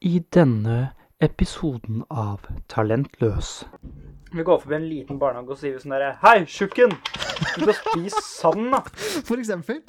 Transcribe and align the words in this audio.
i 0.00 0.22
denne 0.32 0.88
episoden 1.20 2.04
av 2.08 2.46
Talentløs. 2.72 3.64
Vi 4.32 4.42
går 4.46 4.60
forbi 4.62 4.74
en 4.76 4.86
liten 4.88 5.18
barnehage 5.18 5.52
og 5.52 5.58
sier 5.58 5.80
sånn 5.82 5.92
derre 5.92 6.14
Hei, 6.22 6.44
tjukken! 6.48 6.94
Du 7.58 7.64
skal 7.66 7.74
spise 7.80 8.22
sand, 8.24 8.68
da. 8.72 8.80
For 9.28 9.40
eksempel. 9.40 9.80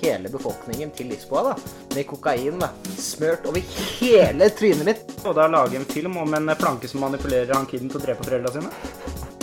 hele 0.00 0.30
befolkningen 0.32 0.92
til 0.96 1.10
Lisboa 1.12 1.42
da, 1.50 1.54
med 1.94 2.06
kokain 2.08 2.60
da, 2.60 2.70
smørt 2.96 3.44
over 3.50 3.60
hele 4.00 4.48
trynet 4.56 4.86
mitt. 4.86 5.14
Og 5.26 5.34
da 5.36 5.48
lage 5.50 5.76
en 5.80 5.88
film 5.88 6.16
om 6.22 6.34
en 6.38 6.54
planke 6.60 6.88
som 6.88 7.04
manipulerer 7.04 7.52
han 7.56 7.68
kiden 7.68 7.90
til 7.92 8.00
å 8.00 8.04
drepe 8.06 8.24
foreldra 8.24 8.54
sine. 8.54 8.72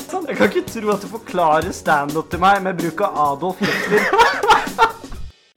Sånn, 0.08 0.26
Jeg 0.30 0.40
kan 0.40 0.50
ikke 0.50 0.66
tro 0.72 0.94
at 0.96 1.04
du 1.04 1.12
forklarer 1.12 1.74
standup 1.76 2.32
til 2.32 2.42
meg 2.42 2.64
med 2.64 2.80
bruk 2.80 3.04
av 3.06 3.18
Adolf 3.34 3.60
Hitler. 3.62 4.47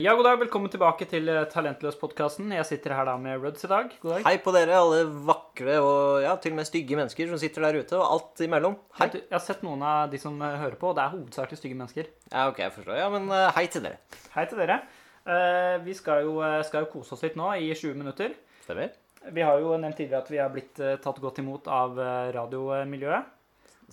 Ja, 0.00 0.14
god 0.16 0.24
dag. 0.24 0.38
Velkommen 0.40 0.70
tilbake 0.72 1.04
til 1.04 1.26
eh, 1.28 1.42
Talentløs-podkasten. 1.52 2.46
Jeg 2.56 2.64
sitter 2.64 2.94
her 2.96 3.04
da 3.04 3.18
med 3.20 3.42
Ruds 3.42 3.66
i 3.66 3.68
dag. 3.68 3.90
God 4.00 4.14
dag. 4.14 4.22
Hei 4.24 4.38
på 4.40 4.54
dere, 4.56 4.78
alle 4.80 5.02
vakre 5.28 5.74
og 5.84 6.22
ja, 6.24 6.30
til 6.40 6.54
og 6.54 6.56
med 6.56 6.68
stygge 6.70 6.96
mennesker 6.96 7.28
som 7.28 7.40
sitter 7.42 7.66
der 7.66 7.76
ute, 7.82 7.98
og 7.98 8.14
alt 8.14 8.40
imellom. 8.46 8.78
Hei. 8.96 9.10
Jeg 9.18 9.34
har 9.34 9.42
sett 9.44 9.60
noen 9.60 9.84
av 9.84 10.08
de 10.08 10.16
som 10.22 10.40
eh, 10.40 10.56
hører 10.62 10.78
på, 10.80 10.88
og 10.88 10.96
det 10.96 11.04
er 11.04 11.12
hovedsakelig 11.12 11.60
stygge 11.60 11.76
mennesker. 11.76 12.08
Ja, 12.30 12.46
ok, 12.46 12.62
jeg 12.64 12.74
forstår. 12.78 12.96
Ja, 12.96 13.10
men 13.12 13.28
uh, 13.28 13.50
hei 13.58 13.66
til 13.68 13.84
dere. 13.84 14.00
Hei 14.38 14.46
til 14.48 14.64
dere. 14.64 14.80
Uh, 15.28 15.76
Vi 15.84 15.98
skal 16.00 16.24
jo, 16.24 16.40
skal 16.64 16.86
jo 16.86 16.92
kose 16.96 17.18
oss 17.18 17.28
litt 17.28 17.36
nå 17.36 17.52
i 17.60 17.68
20 17.68 18.00
minutter. 18.00 18.32
Stemmer? 18.64 18.96
Vi 19.36 19.44
har 19.44 19.60
jo 19.60 19.76
nevnt 19.76 20.00
tidligere 20.00 20.24
at 20.24 20.32
vi 20.32 20.40
har 20.40 20.56
blitt 20.56 20.80
uh, 20.80 20.96
tatt 21.04 21.20
godt 21.20 21.44
imot 21.44 21.68
av 21.68 22.00
radiomiljøet. 22.40 23.36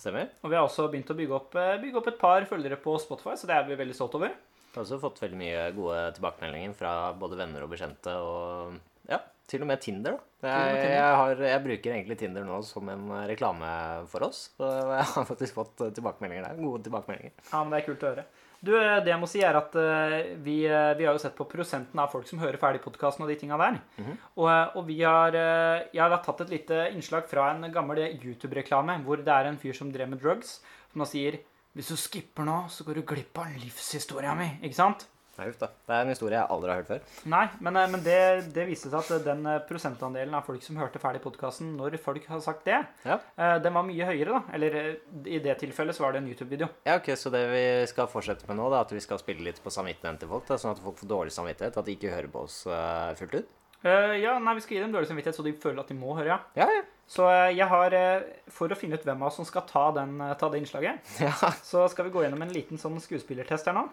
Stemmer. 0.00 0.32
Og 0.40 0.48
vi 0.48 0.56
har 0.56 0.64
også 0.64 0.88
begynt 0.88 1.12
å 1.12 1.20
bygge 1.20 1.42
opp, 1.42 1.64
bygge 1.84 2.00
opp 2.00 2.14
et 2.14 2.22
par 2.24 2.48
følgere 2.48 2.80
på 2.80 2.96
Spotify, 3.04 3.36
så 3.36 3.50
det 3.50 3.60
er 3.60 3.68
vi 3.68 3.82
veldig 3.84 4.00
stolt 4.00 4.16
over. 4.16 4.32
Har 4.78 4.84
også 4.84 5.00
fått 5.02 5.16
veldig 5.24 5.38
mye 5.40 5.62
gode 5.74 6.02
tilbakemeldinger 6.14 6.74
fra 6.78 6.90
både 7.18 7.34
venner 7.40 7.64
og 7.66 7.72
bekjente, 7.72 8.12
og 8.14 8.76
ja, 9.10 9.18
til 9.50 9.64
og 9.64 9.66
med 9.66 9.80
Tinder 9.82 10.14
da. 10.14 10.20
Jeg, 10.46 10.74
jeg, 10.92 11.14
har, 11.18 11.40
jeg 11.42 11.62
bruker 11.64 11.94
egentlig 11.96 12.16
Tinder 12.20 12.44
nå 12.46 12.60
som 12.62 12.86
en 12.92 13.08
eh, 13.16 13.24
reklame 13.32 13.70
for 14.12 14.28
oss, 14.28 14.44
og 14.62 14.92
jeg 14.94 15.08
har 15.16 15.26
faktisk 15.26 15.56
fått 15.56 15.82
eh, 15.82 15.90
tilbakemeldinger 15.96 16.46
der, 16.46 16.60
gode 16.62 16.84
tilbakemeldinger. 16.86 17.34
Ja, 17.48 17.64
men 17.64 17.74
det 17.74 17.80
er 17.80 17.88
kult 17.88 18.06
å 18.06 18.12
høre. 18.12 18.24
Du, 18.62 18.70
eh, 18.78 19.00
det 19.02 19.10
jeg 19.10 19.22
må 19.24 19.32
si 19.34 19.42
er 19.42 19.58
at 19.58 19.74
eh, 19.82 20.30
vi, 20.46 20.60
eh, 20.70 20.92
vi 21.00 21.10
har 21.10 21.18
jo 21.18 21.24
sett 21.24 21.34
på 21.34 21.48
prosenten 21.50 21.98
av 21.98 22.14
folk 22.14 22.30
som 22.30 22.38
hører 22.44 22.62
ferdig 22.62 22.84
podkasten 22.86 23.26
og 23.26 23.34
de 23.34 23.40
tinga 23.42 23.58
der. 23.58 23.82
og, 23.98 24.46
-hmm. 24.46 24.76
og 24.78 24.86
vi 24.86 25.02
har 25.02 25.34
eh, 25.34 25.90
Jeg 25.92 26.02
har 26.06 26.22
tatt 26.22 26.46
et 26.46 26.54
lite 26.54 26.90
innslag 26.94 27.26
fra 27.26 27.50
en 27.50 27.72
gammel 27.72 27.98
YouTube-reklame 28.22 29.02
hvor 29.02 29.16
det 29.16 29.34
er 29.34 29.50
en 29.50 29.58
fyr 29.58 29.74
som 29.74 29.90
drev 29.92 30.08
med 30.08 30.22
drugs, 30.22 30.60
som 30.92 31.02
da 31.02 31.06
sier 31.06 31.40
Hvis 31.78 31.92
du 31.92 31.96
skipper 32.00 32.42
nå, 32.48 32.64
så 32.74 32.82
går 32.82 32.98
du 32.98 33.04
glipp 33.06 33.38
av 33.38 33.52
livshistoria 33.62 34.32
mi. 34.34 34.48
Ikke 34.66 34.74
sant? 34.80 35.04
Nei, 35.38 35.44
uff 35.52 35.60
da. 35.60 35.68
Det 35.86 35.94
er 35.94 36.00
en 36.02 36.08
historie 36.10 36.34
jeg 36.34 36.50
aldri 36.50 36.72
har 36.72 36.80
hørt 36.80 36.88
før. 36.90 37.02
Nei, 37.30 37.44
men, 37.62 37.76
eh, 37.78 37.84
men 37.92 38.00
det, 38.02 38.16
det 38.56 38.64
viste 38.66 38.90
seg 38.90 39.12
at 39.14 39.22
den 39.28 39.44
eh, 39.46 39.60
prosentandelen 39.68 40.34
av 40.34 40.42
folk 40.48 40.64
som 40.66 40.80
hørte 40.82 40.98
ferdig 40.98 41.20
podkasten 41.22 41.76
når 41.78 41.94
folk 42.02 42.26
har 42.26 42.40
sagt 42.42 42.66
det, 42.66 42.80
Ja. 43.06 43.20
eh, 43.38 43.54
den 43.62 43.76
var 43.78 43.86
mye 43.86 44.08
høyere, 44.08 44.40
da. 44.40 44.56
Eller 44.58 44.74
eh, 44.80 44.90
i 45.30 45.38
det 45.44 45.54
tilfellet 45.62 45.94
så 45.94 46.02
var 46.08 46.16
det 46.16 46.24
en 46.24 46.28
YouTube-video. 46.32 46.66
Ja, 46.90 46.96
ok, 46.98 47.12
Så 47.14 47.30
det 47.30 47.44
vi 47.54 47.62
skal 47.86 48.10
fortsette 48.10 48.50
med 48.50 48.58
nå, 48.58 48.66
da, 48.74 48.82
at 48.82 48.90
vi 48.90 49.04
skal 49.06 49.22
spille 49.22 49.46
litt 49.46 49.62
på 49.62 49.70
samvittigheten 49.70 50.18
til 50.24 50.32
folk, 50.34 50.48
da, 50.50 50.58
sånn 50.58 50.74
at 50.74 50.82
folk 50.82 50.98
får 50.98 51.12
dårlig 51.14 51.36
samvittighet, 51.38 51.78
at 51.78 51.86
de 51.86 51.94
ikke 51.94 52.10
hører 52.16 52.34
på 52.34 52.42
oss 52.48 52.64
eh, 52.66 53.14
fullt 53.22 53.38
ut? 53.38 53.54
Eh, 53.86 54.16
ja, 54.24 54.32
nei, 54.42 54.54
vi 54.58 54.62
skal 54.64 54.76
gi 54.76 54.80
dem 54.82 54.94
dårlig 54.94 55.06
samvittighet, 55.10 55.36
så 55.38 55.44
de 55.46 55.52
føler 55.62 55.78
at 55.84 55.90
de 55.92 55.94
må 55.94 56.16
høre, 56.18 56.32
ja. 56.32 56.38
Ja, 56.58 56.66
ja. 56.74 56.82
Så 57.08 57.28
eh, 57.30 57.52
jeg 57.54 57.68
har, 57.70 57.94
eh, 57.94 58.24
for 58.52 58.74
å 58.74 58.76
finne 58.78 58.98
ut 58.98 59.04
hvem 59.06 59.22
av 59.22 59.30
oss 59.30 59.38
som 59.38 59.46
skal 59.46 59.62
ta, 59.68 59.84
den, 59.96 60.16
ta 60.40 60.50
det 60.50 60.58
innslaget, 60.64 61.12
ja. 61.22 61.32
så 61.62 61.86
skal 61.92 62.08
vi 62.08 62.14
gå 62.16 62.24
gjennom 62.24 62.42
en 62.42 62.52
liten 62.54 62.80
sånn 62.80 62.98
skuespillertest 63.02 63.70
her 63.70 63.78
nå. 63.78 63.86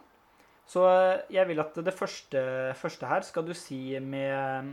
Så 0.65 0.81
jeg 1.29 1.45
vil 1.45 1.61
at 1.61 1.75
det 1.85 1.93
første, 1.93 2.41
første 2.79 3.05
her 3.05 3.21
skal 3.27 3.45
du 3.45 3.53
si 3.53 3.99
med, 4.01 4.71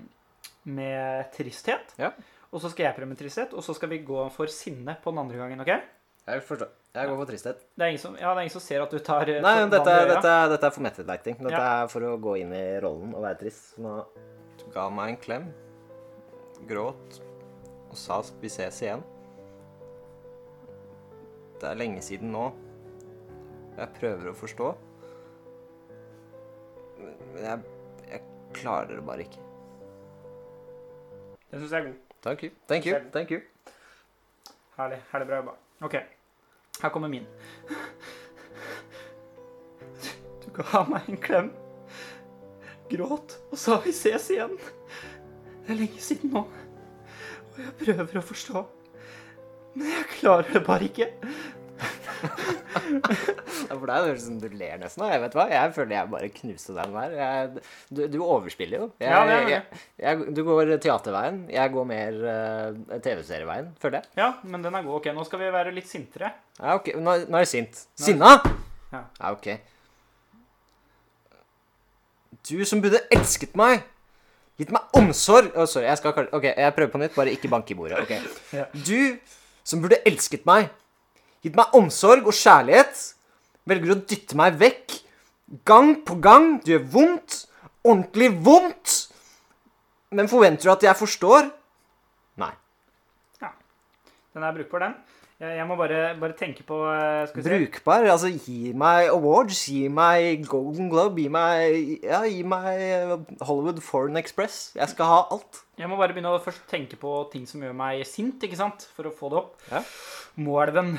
med 0.64 1.28
tristhet. 1.36 1.92
Ja. 2.00 2.14
Og 2.52 2.62
så 2.64 2.70
skal 2.72 2.86
jeg 2.88 2.96
prøve 2.96 3.10
med 3.12 3.20
tristhet, 3.20 3.52
og 3.52 3.64
så 3.64 3.76
skal 3.76 3.92
vi 3.92 4.00
gå 4.04 4.24
for 4.32 4.48
sinne 4.52 4.96
på 5.04 5.12
den 5.12 5.20
andre 5.20 5.42
gangen, 5.42 5.60
ok? 5.60 5.74
Jeg 6.22 6.42
forstår. 6.46 6.72
Jeg 6.92 7.08
går 7.08 7.16
for 7.20 7.28
tristhet. 7.28 7.60
Det 7.76 7.84
er 7.84 7.92
ingen 7.92 8.00
som, 8.00 8.16
ja, 8.16 8.32
det 8.32 8.40
er 8.40 8.46
ingen 8.46 8.54
som 8.56 8.64
ser 8.64 8.82
at 8.84 8.92
du 8.92 8.98
tar 9.04 9.28
Nei, 9.28 9.54
dette, 9.72 9.94
dette, 10.08 10.34
dette 10.52 10.68
er 10.68 10.74
for 10.74 10.84
method 10.84 11.12
acting. 11.12 11.36
Dette 11.40 11.56
Ja. 11.60 11.82
er 11.82 11.92
for 11.92 12.04
å 12.08 12.16
gå 12.20 12.38
inn 12.40 12.52
i 12.56 12.64
rollen 12.84 13.12
og 13.16 13.24
være 13.24 13.40
trist. 13.44 13.74
Nå 13.80 13.94
ga 14.72 14.88
meg 14.92 15.12
en 15.12 15.20
klem, 15.20 15.48
gråt 16.68 17.20
og 17.92 17.98
sa 17.98 18.20
vi 18.40 18.48
ses 18.52 18.80
igjen. 18.82 19.02
Det 21.60 21.68
er 21.68 21.78
lenge 21.78 22.02
siden 22.02 22.32
nå. 22.34 22.48
Jeg 23.76 23.88
prøver 23.98 24.30
å 24.32 24.34
forstå. 24.36 24.70
Men 26.98 27.44
jeg, 27.44 27.60
jeg 28.08 28.22
klarer 28.56 28.96
det 28.96 29.04
bare 29.06 29.26
ikke. 29.26 29.44
Den 31.52 31.60
syns 31.60 31.72
jeg 31.72 31.78
er 31.80 31.86
god. 31.90 32.00
Thank 32.22 32.42
you. 32.42 32.50
Thank 32.68 32.86
you. 32.86 32.98
Thank 33.12 33.30
you. 33.34 33.40
Herlig. 34.78 34.98
Herlig 35.12 35.28
bra 35.28 35.40
jobba. 35.42 35.54
OK. 35.82 35.96
Her 36.82 36.94
kommer 36.94 37.12
min. 37.12 37.28
Du 40.42 40.50
ga 40.56 40.82
meg 40.90 41.06
en 41.08 41.20
klem, 41.22 41.52
gråt 42.92 43.38
og 43.50 43.58
sa 43.60 43.78
vi 43.84 43.94
ses 43.96 44.28
igjen. 44.34 44.54
Det 45.62 45.74
er 45.74 45.80
lenge 45.80 46.02
siden 46.02 46.32
nå, 46.34 46.44
og 46.44 47.58
jeg 47.60 47.74
prøver 47.80 48.20
å 48.20 48.28
forstå. 48.32 48.62
Men 49.78 49.92
jeg 49.94 50.08
klarer 50.18 50.52
det 50.52 50.64
bare 50.66 50.88
ikke. 50.90 51.10
For 52.22 53.88
deg 53.88 54.04
høres 54.06 54.06
det 54.06 54.18
ut 54.20 54.24
som 54.26 54.38
du 54.42 54.46
ler 54.54 54.78
nesten. 54.80 55.04
Jeg 55.10 55.22
vet 55.24 55.36
hva, 55.36 55.46
jeg 55.50 55.72
føler 55.76 55.94
jeg 55.96 56.10
bare 56.12 56.28
knuste 56.36 56.76
den 56.76 56.94
der. 56.96 57.16
Jeg, 57.18 57.64
du, 57.88 58.02
du 58.12 58.18
overspiller 58.22 58.84
jo. 58.84 58.88
Ja, 59.02 59.22
det. 59.28 59.38
jeg, 59.50 59.80
jeg, 60.04 60.26
du 60.36 60.42
går 60.46 60.74
teaterveien. 60.82 61.42
Jeg 61.52 61.74
går 61.74 61.88
mer 61.88 62.20
uh, 62.22 62.98
TV-serieveien, 63.02 63.72
føler 63.82 64.00
jeg. 64.00 64.12
Ja, 64.20 64.30
men 64.44 64.64
den 64.64 64.78
er 64.78 64.86
god. 64.86 65.00
OK, 65.00 65.10
nå 65.16 65.26
skal 65.28 65.42
vi 65.42 65.52
være 65.56 65.74
litt 65.74 65.90
sintere. 65.90 66.34
Ja, 66.60 66.76
ok. 66.76 66.94
Nå, 67.00 67.18
nå 67.26 67.40
er 67.40 67.46
jeg 67.46 67.52
sint. 67.56 67.84
Sinna? 67.98 68.36
Ja. 68.92 69.04
Ja, 69.18 69.32
ok. 69.32 69.48
Du 72.48 72.64
som 72.68 72.82
burde 72.82 73.00
elsket 73.14 73.54
meg. 73.58 73.84
Gitt 74.60 74.72
meg 74.74 74.98
omsorg. 74.98 75.52
Oh, 75.56 75.66
sorry, 75.66 75.86
jeg 75.88 76.00
skal 76.00 76.14
kalle 76.16 76.32
Ok, 76.36 76.48
jeg 76.50 76.74
prøver 76.76 76.92
på 76.92 77.00
nytt. 77.02 77.14
Bare 77.16 77.32
ikke 77.34 77.50
bank 77.52 77.70
i 77.70 77.76
bordet. 77.78 78.02
ok. 78.02 78.66
Du 78.88 79.18
som 79.64 79.82
burde 79.82 80.00
elsket 80.08 80.46
meg. 80.48 80.70
Gitt 81.42 81.56
meg 81.58 81.74
omsorg 81.78 82.26
og 82.26 82.34
kjærlighet. 82.36 83.06
Velger 83.70 83.94
å 83.94 84.00
dytte 84.10 84.38
meg 84.38 84.58
vekk. 84.60 84.98
Gang 85.68 85.94
på 86.06 86.18
gang. 86.22 86.56
Du 86.64 86.72
gjør 86.74 86.84
vondt. 86.96 87.44
Ordentlig 87.86 88.30
vondt. 88.46 88.96
Men 90.12 90.28
forventer 90.28 90.68
du 90.68 90.72
at 90.74 90.84
jeg 90.86 90.98
forstår? 90.98 91.48
Nei. 92.42 92.52
Den 94.32 94.44
er 94.48 94.54
brukbar, 94.56 94.80
den. 94.86 94.94
Jeg, 95.42 95.64
må 95.66 95.74
bare, 95.74 96.12
bare 96.22 96.36
tenke 96.38 96.62
på 96.62 96.76
eh, 96.86 97.24
Skal 97.26 97.40
vi 97.40 97.42
se. 97.42 97.50
Brukbar? 97.56 98.04
Altså, 98.12 98.28
gi 98.30 98.70
meg 98.78 99.08
awards, 99.10 99.64
gi 99.66 99.88
meg 99.90 100.44
Golden 100.46 100.86
Globe, 100.92 101.18
gi 101.24 101.32
meg 101.34 102.04
Ja, 102.06 102.20
gi 102.30 102.44
meg 102.46 102.68
eh, 102.86 103.14
Hollywood 103.48 103.80
Foreign 103.82 104.20
Express. 104.20 104.68
Jeg 104.78 104.92
skal 104.92 105.10
ha 105.10 105.20
alt. 105.34 105.64
Jeg 105.80 105.90
må 105.90 105.98
bare 105.98 106.14
begynne 106.14 106.30
å 106.36 106.42
først 106.44 106.62
tenke 106.70 106.94
på 107.00 107.16
ting 107.32 107.48
som 107.50 107.64
gjør 107.64 107.74
meg 107.74 108.04
sint, 108.06 108.38
ikke 108.46 108.60
sant? 108.60 108.86
For 108.94 109.10
å 109.10 109.14
få 109.18 109.32
det 109.32 109.40
opp. 109.42 109.56
Ja. 109.72 109.82
Moelven. 110.46 110.94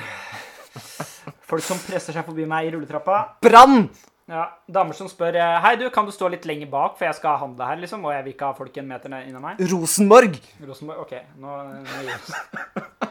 Folk 1.48 1.64
som 1.64 1.80
presser 1.86 2.12
seg 2.16 2.26
forbi 2.26 2.44
meg 2.50 2.68
i 2.68 2.74
rulletrappa. 2.74 3.22
Brann! 3.44 3.86
Ja, 4.28 4.46
Damer 4.72 4.96
som 4.96 5.08
spør 5.08 5.36
eh, 5.36 5.56
Hei, 5.60 5.74
du, 5.80 5.86
kan 5.92 6.06
du 6.08 6.12
stå 6.12 6.30
litt 6.32 6.46
lenger 6.48 6.68
bak, 6.72 6.94
for 7.00 7.08
jeg 7.08 7.16
skal 7.18 7.40
handle 7.42 7.66
her, 7.68 7.80
liksom. 7.80 8.04
Og 8.04 8.12
jeg 8.12 8.24
vil 8.28 8.36
ikke 8.36 8.52
ha 8.52 8.56
folk 8.60 8.76
en 8.80 8.88
meter 8.92 9.12
ned- 9.12 9.40
meg. 9.40 9.64
Rosenborg! 9.72 10.36
Rosenborg. 10.64 11.04
OK, 11.04 11.16
nå, 11.40 11.58
nå. 11.80 13.03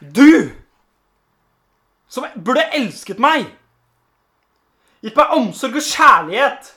Du! 0.00 0.50
Som 2.12 2.28
burde 2.36 2.64
elsket 2.76 3.20
meg! 3.22 3.48
Gitt 5.02 5.16
meg 5.18 5.34
omsorg 5.36 5.78
og 5.80 5.86
kjærlighet! 5.86 6.72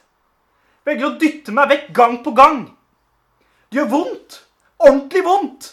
Velger 0.85 1.09
å 1.09 1.15
dytte 1.19 1.53
meg 1.55 1.71
vekk 1.71 1.87
gang 1.97 2.19
på 2.23 2.33
gang. 2.37 2.61
Det 3.69 3.79
gjør 3.79 3.91
vondt. 3.91 4.39
Ordentlig 4.85 5.23
vondt. 5.25 5.69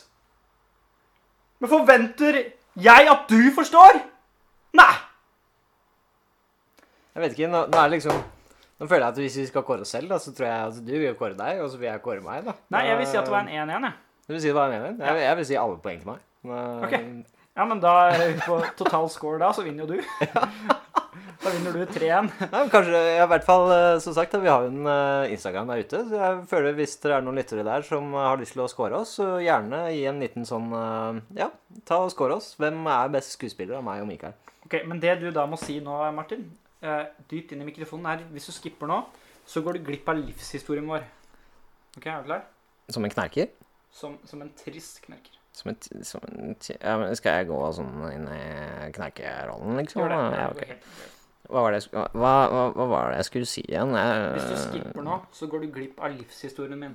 Men 1.60 1.70
forventer 1.70 2.38
jeg 2.80 3.10
at 3.12 3.26
du 3.30 3.52
forstår? 3.54 4.00
Nei. 4.78 4.92
Jeg 7.12 7.22
vet 7.22 7.34
ikke, 7.36 7.50
nå, 7.52 7.66
nå 7.68 7.76
er 7.76 7.90
det 7.90 7.98
liksom 7.98 8.22
Nå 8.80 8.86
føler 8.88 9.04
jeg 9.04 9.12
at 9.12 9.18
hvis 9.20 9.34
vi 9.38 9.44
skal 9.46 9.62
kåre 9.62 9.84
oss 9.84 9.92
selv, 9.94 10.08
da, 10.10 10.16
så 10.18 10.32
tror 10.34 10.48
jeg 10.48 10.70
at 10.72 10.78
du 10.82 10.94
vil 10.96 11.12
kåre 11.14 11.36
deg, 11.38 11.60
og 11.62 11.68
så 11.70 11.78
vil 11.78 11.86
jeg 11.86 12.02
kåre 12.02 12.24
meg, 12.24 12.40
da. 12.48 12.56
Nei, 12.74 12.80
jeg 12.88 12.96
vil 12.98 13.06
si 13.06 13.18
at 13.20 13.28
det 13.28 13.34
var 13.36 13.44
en 13.44 13.68
1-1, 13.68 13.84
jeg. 13.86 13.98
Du 14.26 14.32
vil 14.32 14.40
si 14.42 14.48
det 14.48 14.54
var 14.56 14.72
en 14.72 14.74
enig? 14.80 14.90
Jeg, 15.04 15.20
jeg 15.22 15.38
vil 15.38 15.46
si 15.46 15.58
alle 15.60 15.78
poeng 15.84 16.00
til 16.00 16.08
meg. 16.08 16.24
Men, 16.42 16.84
Ok. 16.84 16.94
Ja, 17.52 17.66
men 17.68 17.82
da 17.82 17.90
er 18.08 18.30
vi 18.32 18.40
på 18.40 18.56
total 18.78 19.10
score 19.12 19.36
da, 19.42 19.50
så 19.52 19.64
vinner 19.66 19.84
jo 19.84 19.96
du. 19.98 20.02
Da 21.42 21.50
vinner 21.50 21.74
du 21.74 21.80
3-1. 21.90 22.28
Nei, 22.38 22.46
men 22.54 22.68
kanskje, 22.70 22.94
ja, 22.94 23.24
i 23.24 23.28
hvert 23.28 23.44
fall, 23.44 23.64
eh, 23.74 23.96
som 24.00 24.14
sagt, 24.14 24.36
vi 24.38 24.46
har 24.46 24.62
jo 24.62 24.70
en 24.70 24.86
eh, 24.86 25.32
Instagram 25.34 25.72
der 25.72 25.80
ute, 25.82 26.02
så 26.06 26.20
jeg 26.20 26.36
føler 26.52 26.76
hvis 26.78 26.94
det 27.02 27.10
er 27.16 27.24
noen 27.26 27.40
lyttere 27.40 27.64
der 27.66 27.82
som 27.82 28.12
eh, 28.14 28.26
har 28.28 28.38
lyst 28.38 28.54
til 28.54 28.62
å 28.62 28.68
score 28.70 29.00
oss, 29.02 29.16
så 29.18 29.26
gjerne 29.42 29.80
gi 29.90 30.04
en 30.06 30.22
liten 30.22 30.46
sånn, 30.46 30.70
ja, 31.34 31.48
ta 31.88 31.98
og 32.04 32.12
score 32.14 32.38
oss. 32.38 32.52
Hvem 32.62 32.86
er 32.94 33.10
best 33.16 33.34
skuespiller 33.34 33.80
av 33.80 33.84
meg 33.88 34.04
og 34.04 34.08
Mikael? 34.12 34.38
Ok, 34.68 34.78
Men 34.86 35.02
det 35.02 35.16
du 35.24 35.26
da 35.34 35.48
må 35.50 35.58
si 35.60 35.80
nå, 35.82 35.98
Martin, 36.14 36.46
dypt 37.28 37.56
inn 37.56 37.66
i 37.66 37.68
mikrofonen, 37.72 38.06
er 38.14 38.22
hvis 38.30 38.46
du 38.46 38.54
skipper 38.54 38.88
nå, 38.88 39.02
så 39.42 39.66
går 39.66 39.80
du 39.80 39.90
glipp 39.90 40.14
av 40.14 40.22
livshistorien 40.22 40.86
vår. 40.94 41.10
Ok, 41.98 42.06
er 42.06 42.22
du 42.22 42.30
klar? 42.30 42.46
Som 42.94 43.10
en 43.10 43.18
knerker? 43.18 43.50
som, 43.92 44.16
som 44.24 44.40
en 44.42 44.50
trist 44.56 45.02
knerker. 45.04 45.41
Som 45.52 45.68
en, 45.70 45.76
som 46.04 46.20
en 46.28 46.54
ja, 46.80 46.94
men 46.98 47.16
Skal 47.16 47.32
jeg 47.42 47.48
gå 47.50 47.58
sånn 47.76 47.90
inn 48.12 48.28
i 48.32 48.92
knerkerollen, 48.96 49.76
liksom? 49.82 50.06
Det. 50.08 50.20
Ja, 50.38 50.46
ok. 50.48 50.62
jo 50.62 50.66
helt- 50.70 50.86
Hva 51.52 51.62
var 51.66 51.72
det 51.74 51.80
hva, 51.92 52.06
hva, 52.16 52.62
hva 52.72 52.86
var 52.88 53.10
det 53.10 53.16
jeg 53.20 53.24
skulle 53.28 53.46
si 53.50 53.60
igjen? 53.68 53.92
Jeg, 53.98 54.28
Hvis 54.38 54.46
du 54.48 54.56
skipper 54.62 55.02
nå, 55.04 55.18
så 55.36 55.48
går 55.52 55.60
du 55.66 55.72
glipp 55.74 55.98
av 56.00 56.14
livshistorien 56.16 56.78
min. 56.80 56.94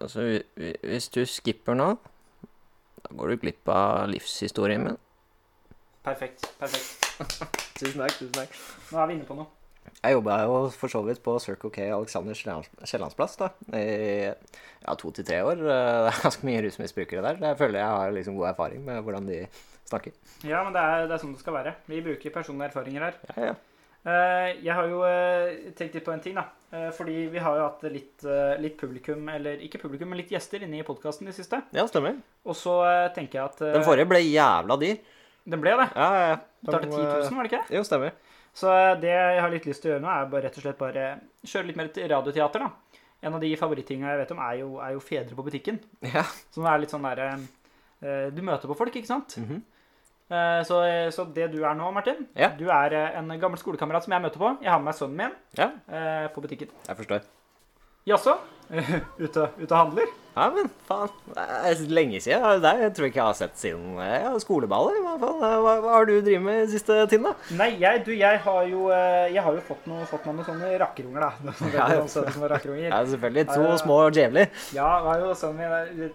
Altså, 0.00 0.20
hvi- 0.20 0.44
hvi- 0.54 0.78
hvis 0.92 1.08
du 1.10 1.24
skipper 1.26 1.74
nå, 1.74 1.88
da 3.02 3.16
går 3.18 3.28
du 3.34 3.36
glipp 3.42 3.68
av 3.68 4.06
livshistorien 4.12 4.84
min. 4.84 4.96
Perfekt. 6.04 6.46
perfekt. 6.60 7.00
Tusen 7.80 7.98
takk. 8.04 8.12
tusen 8.20 8.32
takk. 8.36 8.54
Nå 8.92 8.98
er 9.02 9.06
vi 9.10 9.14
inne 9.18 9.26
på 9.26 9.34
noe. 9.34 9.46
Jeg 10.04 10.16
jobba 10.16 10.38
jo 10.44 10.56
for 10.74 10.92
så 10.92 11.02
vidt 11.06 11.22
på 11.24 11.36
Circle 11.40 11.70
K 11.72 11.88
Alexander 11.96 12.36
Kiellandsplass 12.36 13.38
i 13.72 13.84
ja, 14.28 14.96
to 15.00 15.12
til 15.16 15.24
tre 15.24 15.42
år. 15.44 15.60
Det 15.64 15.76
er 15.76 16.24
ganske 16.24 16.48
mye 16.48 16.64
rusmisbrukere 16.66 17.24
der. 17.24 17.44
Jeg 17.48 17.60
føler 17.60 17.80
jeg 17.80 17.92
har 17.98 18.16
liksom 18.16 18.40
god 18.40 18.52
erfaring 18.52 18.84
med 18.84 19.04
hvordan 19.04 19.28
de 19.28 19.44
snakker. 19.88 20.16
Ja, 20.44 20.64
men 20.64 20.74
det 20.76 20.82
er, 20.82 21.06
det 21.08 21.16
er 21.16 21.22
sånn 21.22 21.36
det 21.36 21.44
skal 21.44 21.56
være. 21.56 21.76
Vi 21.88 22.02
bruker 22.04 22.34
personlige 22.34 22.72
erfaringer 22.72 23.08
her. 23.08 23.22
Ja, 23.34 23.52
ja. 23.52 23.54
Eh, 24.04 24.50
jeg 24.60 24.74
har 24.76 24.90
jo 24.90 25.00
eh, 25.08 25.70
tenkt 25.76 25.94
litt 25.96 26.04
på 26.04 26.12
en 26.12 26.20
ting, 26.24 26.36
da. 26.36 26.44
Eh, 26.74 26.90
fordi 26.92 27.24
vi 27.32 27.40
har 27.40 27.56
jo 27.56 27.64
hatt 27.64 27.86
litt, 27.88 28.26
litt 28.60 28.76
publikum, 28.80 29.28
eller 29.32 29.62
ikke 29.64 29.80
publikum, 29.80 30.10
men 30.12 30.20
litt 30.20 30.32
gjester 30.34 30.66
inne 30.66 30.82
i 30.82 30.86
podkasten 30.86 31.30
i 31.30 31.36
siste. 31.36 31.62
ja 31.72 31.86
stemmer. 31.88 32.18
Og 32.44 32.58
så 32.58 32.76
tenker 33.16 33.40
jeg 33.40 33.44
at 33.48 33.64
Den 33.78 33.86
forrige 33.86 34.10
ble 34.10 34.20
jævla 34.26 34.76
dyr. 34.80 35.00
Den 35.44 35.60
ble 35.60 35.76
det. 35.80 35.88
Ja, 35.96 36.08
ja, 36.12 36.28
ja. 36.34 36.36
Betalte 36.64 36.90
10 36.90 37.00
000, 37.00 37.36
var 37.36 37.46
det 37.46 37.52
ikke 37.52 37.62
det? 37.64 37.76
Jo, 37.78 37.84
stemmer. 37.88 38.14
Så 38.54 38.70
eh, 38.70 38.94
det 39.02 39.12
jeg 39.12 39.42
har 39.42 39.52
litt 39.52 39.66
lyst 39.68 39.82
til 39.82 39.90
å 39.90 39.94
gjøre 39.96 40.04
nå, 40.04 40.10
er 40.14 40.30
bare 40.30 40.46
rett 40.46 40.58
og 40.60 40.64
slett 40.66 40.80
bare 40.80 41.04
kjøre 41.42 41.68
litt 41.68 41.78
mer 41.80 41.92
til 41.94 42.08
radioteater, 42.12 42.64
da. 42.64 42.98
En 43.24 43.34
av 43.34 43.40
de 43.40 43.50
favorittingene 43.56 44.10
jeg 44.12 44.20
vet 44.20 44.32
om, 44.34 44.40
er 44.44 44.56
jo, 44.60 44.72
er 44.84 44.94
jo 44.94 45.02
fedre 45.02 45.36
på 45.38 45.46
butikken. 45.46 45.78
Ja. 46.14 46.24
Som 46.54 46.66
er 46.68 46.82
litt 46.82 46.92
sånn 46.92 47.06
derre 47.06 47.30
eh, 47.34 48.26
Du 48.34 48.42
møter 48.44 48.68
på 48.70 48.76
folk, 48.78 48.96
ikke 49.00 49.10
sant? 49.10 49.38
Mhm. 49.40 49.62
Eh, 50.34 50.60
så, 50.64 50.78
så 51.12 51.26
det 51.36 51.50
du 51.52 51.58
er 51.68 51.74
nå, 51.76 51.90
Martin 51.92 52.22
Ja. 52.32 52.48
Du 52.56 52.64
er 52.72 52.94
eh, 52.96 53.16
en 53.20 53.28
gammel 53.40 53.60
skolekamerat 53.60 54.06
som 54.06 54.14
jeg 54.16 54.24
møter 54.24 54.40
på. 54.40 54.54
Jeg 54.64 54.72
har 54.72 54.80
med 54.80 54.88
meg 54.88 54.96
sønnen 54.96 55.18
min 55.20 55.34
ja, 55.58 55.70
eh, 55.92 56.28
på 56.32 56.44
butikken. 56.44 56.72
jeg 56.88 56.96
forstår. 57.02 57.26
Jaså? 58.04 58.34
ute, 59.24 59.48
ute 59.60 59.70
og 59.72 59.78
handler? 59.78 60.10
Ja, 60.34 60.48
men 60.50 60.66
faen. 60.88 61.10
Det 61.30 61.42
er 61.70 61.82
lenge 61.94 62.18
siden. 62.20 62.42
Det 62.60 62.68
er- 62.70 62.80
jeg 62.82 62.92
tror 62.96 63.06
ikke 63.06 63.20
jeg 63.20 63.24
har 63.28 63.36
sett 63.38 63.54
siden 63.60 63.94
ja, 64.02 64.32
skoleballer. 64.42 64.96
Hva, 65.04 65.12
hva, 65.22 65.74
hva 65.84 65.92
har 65.94 66.08
du 66.10 66.14
drevet 66.26 66.42
med 66.42 66.72
siste 66.72 66.96
tiden, 67.08 67.28
da? 67.28 67.32
Nei, 67.54 67.68
jeg, 67.80 68.02
du, 68.04 68.10
jeg 68.18 68.40
har 68.44 68.62
jo, 68.68 68.88
eh, 68.92 69.28
jeg 69.32 69.44
har 69.46 69.54
jo 69.56 69.62
fått, 69.68 69.86
noe, 69.88 70.04
fått 70.10 70.26
meg 70.26 70.40
noen 70.40 70.48
sånne 70.48 70.72
rakkerunger, 70.82 71.22
da. 71.24 71.30
Noen 71.46 71.76
Ja, 71.76 71.86
sånne 72.10 72.34
små 72.34 72.50
rakkerunger. 72.50 72.88
Ja, 72.90 72.98
selvfølgelig. 73.12 73.46
To 73.52 73.60
små 73.60 73.76
små 73.84 74.00
djevler. 74.18 74.50
Ja, 74.76 74.88
det 74.98 75.06
var 75.06 75.22
jo 75.22 75.30
sønnen 75.38 76.02
min. 76.02 76.10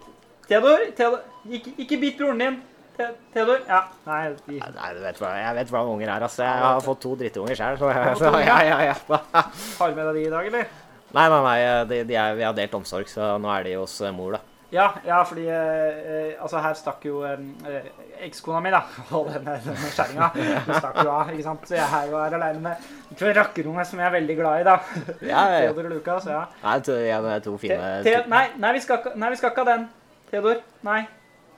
Theodor, 0.50 0.84
Theodor 0.98 1.56
ikke, 1.58 1.74
ikke 1.86 2.00
bit 2.04 2.20
broren 2.20 2.44
din. 2.44 2.60
The- 3.00 3.14
Theodor? 3.34 3.64
Ja. 3.70 3.82
Nei, 4.10 4.20
de, 4.50 4.60
Nei, 4.60 4.92
du 4.98 5.02
vet 5.08 5.24
hva, 5.24 5.32
jeg 5.40 5.58
vet 5.62 5.72
hvordan 5.74 5.96
unger 5.96 6.12
er, 6.18 6.28
altså. 6.28 6.44
Jeg 6.44 6.68
har 6.68 6.86
fått 6.86 7.02
to 7.08 7.16
drittunger 7.24 7.58
sjøl. 7.64 7.80
To, 7.82 7.90
ja, 8.52 8.60
ja, 8.68 8.80
ja. 8.92 9.00
har 9.16 9.90
du 9.90 9.96
med 9.96 10.06
deg 10.12 10.20
de 10.20 10.28
i 10.28 10.36
dag, 10.36 10.52
eller? 10.54 10.70
Nei, 11.16 11.26
nei, 11.32 11.42
nei. 11.42 11.60
De, 11.90 12.04
de 12.06 12.16
er, 12.16 12.38
vi 12.38 12.46
har 12.46 12.56
delt 12.58 12.78
omsorg, 12.78 13.10
så 13.10 13.36
nå 13.42 13.50
er 13.56 13.66
de 13.66 13.76
hos 13.80 13.96
eh, 14.06 14.14
mor, 14.14 14.38
da. 14.38 14.46
Ja, 14.70 14.92
ja 15.06 15.24
fordi 15.26 15.48
eh, 15.50 15.56
eh, 15.56 16.42
Altså, 16.42 16.60
her 16.62 16.76
stakk 16.78 17.06
jo 17.08 17.24
eh, 17.26 17.88
ekskona 18.26 18.60
mi, 18.62 18.72
da. 18.74 18.84
Og 19.18 19.32
denne, 19.34 19.56
denne 19.66 19.92
kjerringa. 19.96 20.28
Hun 20.36 20.76
stakk 20.76 21.00
jo 21.02 21.14
av, 21.14 21.32
ikke 21.34 21.46
sant. 21.48 21.66
Så 21.66 21.78
jeg 21.80 21.86
er 21.86 22.12
jo 22.12 22.20
her 22.22 22.36
aleine 22.38 22.62
med 22.68 23.16
to 23.18 23.32
rakkerunger 23.36 23.88
som 23.90 24.02
jeg 24.02 24.08
er 24.10 24.16
veldig 24.20 24.36
glad 24.38 24.62
i, 24.62 24.68
da. 24.68 24.76
Ja, 25.24 25.32
ja, 25.32 25.64
ja. 25.64 25.64
Theodor 25.72 25.90
og 25.90 25.96
Lukas. 25.98 26.30
Ja. 26.30 26.44
Nei, 26.66 26.76
to, 26.86 27.00
ja, 27.02 27.18
det 27.26 27.34
er 27.38 27.48
to 27.48 27.56
fine 27.62 27.80
te, 27.80 28.04
te, 28.06 28.22
nei, 28.30 28.44
nei, 28.62 28.76
vi 28.78 28.84
skal, 28.86 29.10
nei, 29.16 29.32
vi 29.34 29.42
skal 29.42 29.54
ikke 29.54 29.66
ha 29.66 29.72
den. 29.72 29.90
Theodor. 30.30 30.62
Nei. 30.86 31.02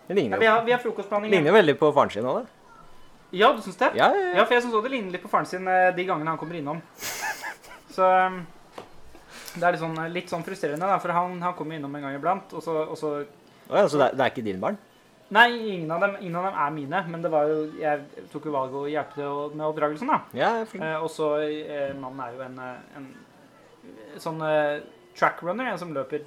Det 0.08 0.18
ligner 0.18 0.40
vi, 0.40 0.48
jo 0.48 0.56
har, 0.56 0.64
vi 0.68 0.76
har 0.76 0.82
frokostblanding. 0.84 1.32
ligner 1.32 1.52
jo 1.52 1.60
veldig 1.60 1.78
på 1.80 1.92
faren 1.96 2.16
sin 2.16 2.26
òg, 2.28 2.42
det. 2.46 2.58
Ja, 3.32 3.52
du 3.56 3.62
syns 3.64 3.78
det? 3.80 3.94
Ja, 3.96 4.10
ja, 4.12 4.24
Ja, 4.32 4.32
ja. 4.42 4.44
for 4.44 4.58
jeg 4.58 4.64
syns 4.64 4.74
også 4.74 4.88
det 4.88 4.96
ligner 4.96 5.16
litt 5.16 5.24
på 5.24 5.30
faren 5.32 5.48
sin 5.48 5.68
eh, 5.72 5.92
de 5.96 6.04
gangene 6.08 6.34
han 6.34 6.40
kommer 6.40 6.58
innom. 6.60 6.82
Så 7.96 8.08
um, 8.08 8.42
det 9.56 9.66
er 9.68 9.76
litt 9.76 9.84
sånn, 9.84 10.00
litt 10.14 10.32
sånn 10.32 10.46
frustrerende, 10.48 10.88
da, 10.88 11.00
for 11.04 11.14
han, 11.16 11.36
han 11.44 11.56
kommer 11.58 11.78
innom 11.78 11.96
en 11.98 12.08
gang 12.08 12.16
iblant, 12.18 12.54
og 12.56 12.64
så, 12.64 12.78
og 12.86 12.98
så 13.00 13.12
Å 13.72 13.78
ja, 13.78 13.86
så 13.88 14.00
det 14.00 14.08
er, 14.10 14.16
det 14.20 14.26
er 14.26 14.34
ikke 14.34 14.46
din 14.48 14.62
barn? 14.64 14.80
Nei, 15.32 15.48
ingen 15.78 15.92
av, 15.96 16.02
dem, 16.04 16.18
ingen 16.20 16.36
av 16.42 16.50
dem 16.50 16.58
er 16.60 16.72
mine, 16.76 17.02
men 17.08 17.22
det 17.24 17.30
var 17.32 17.48
jo, 17.48 17.62
jeg 17.80 18.26
tok 18.34 18.50
jo 18.50 18.56
valget 18.56 18.80
å 18.82 18.90
hjelpe 18.92 19.16
til 19.16 19.54
med 19.56 19.64
oppdragelsen. 19.70 20.10
da. 20.12 20.18
Ja. 20.36 20.50
Eh, 20.66 20.98
og 20.98 21.08
så 21.14 21.30
eh, 21.46 21.94
Mannen 21.96 22.20
er 22.26 22.34
jo 22.36 22.42
en, 22.44 22.58
en 23.00 23.08
sånn 24.20 24.44
eh, 24.44 24.82
trackrunner, 25.16 25.72
en 25.72 25.80
som 25.80 25.94
løper 25.96 26.26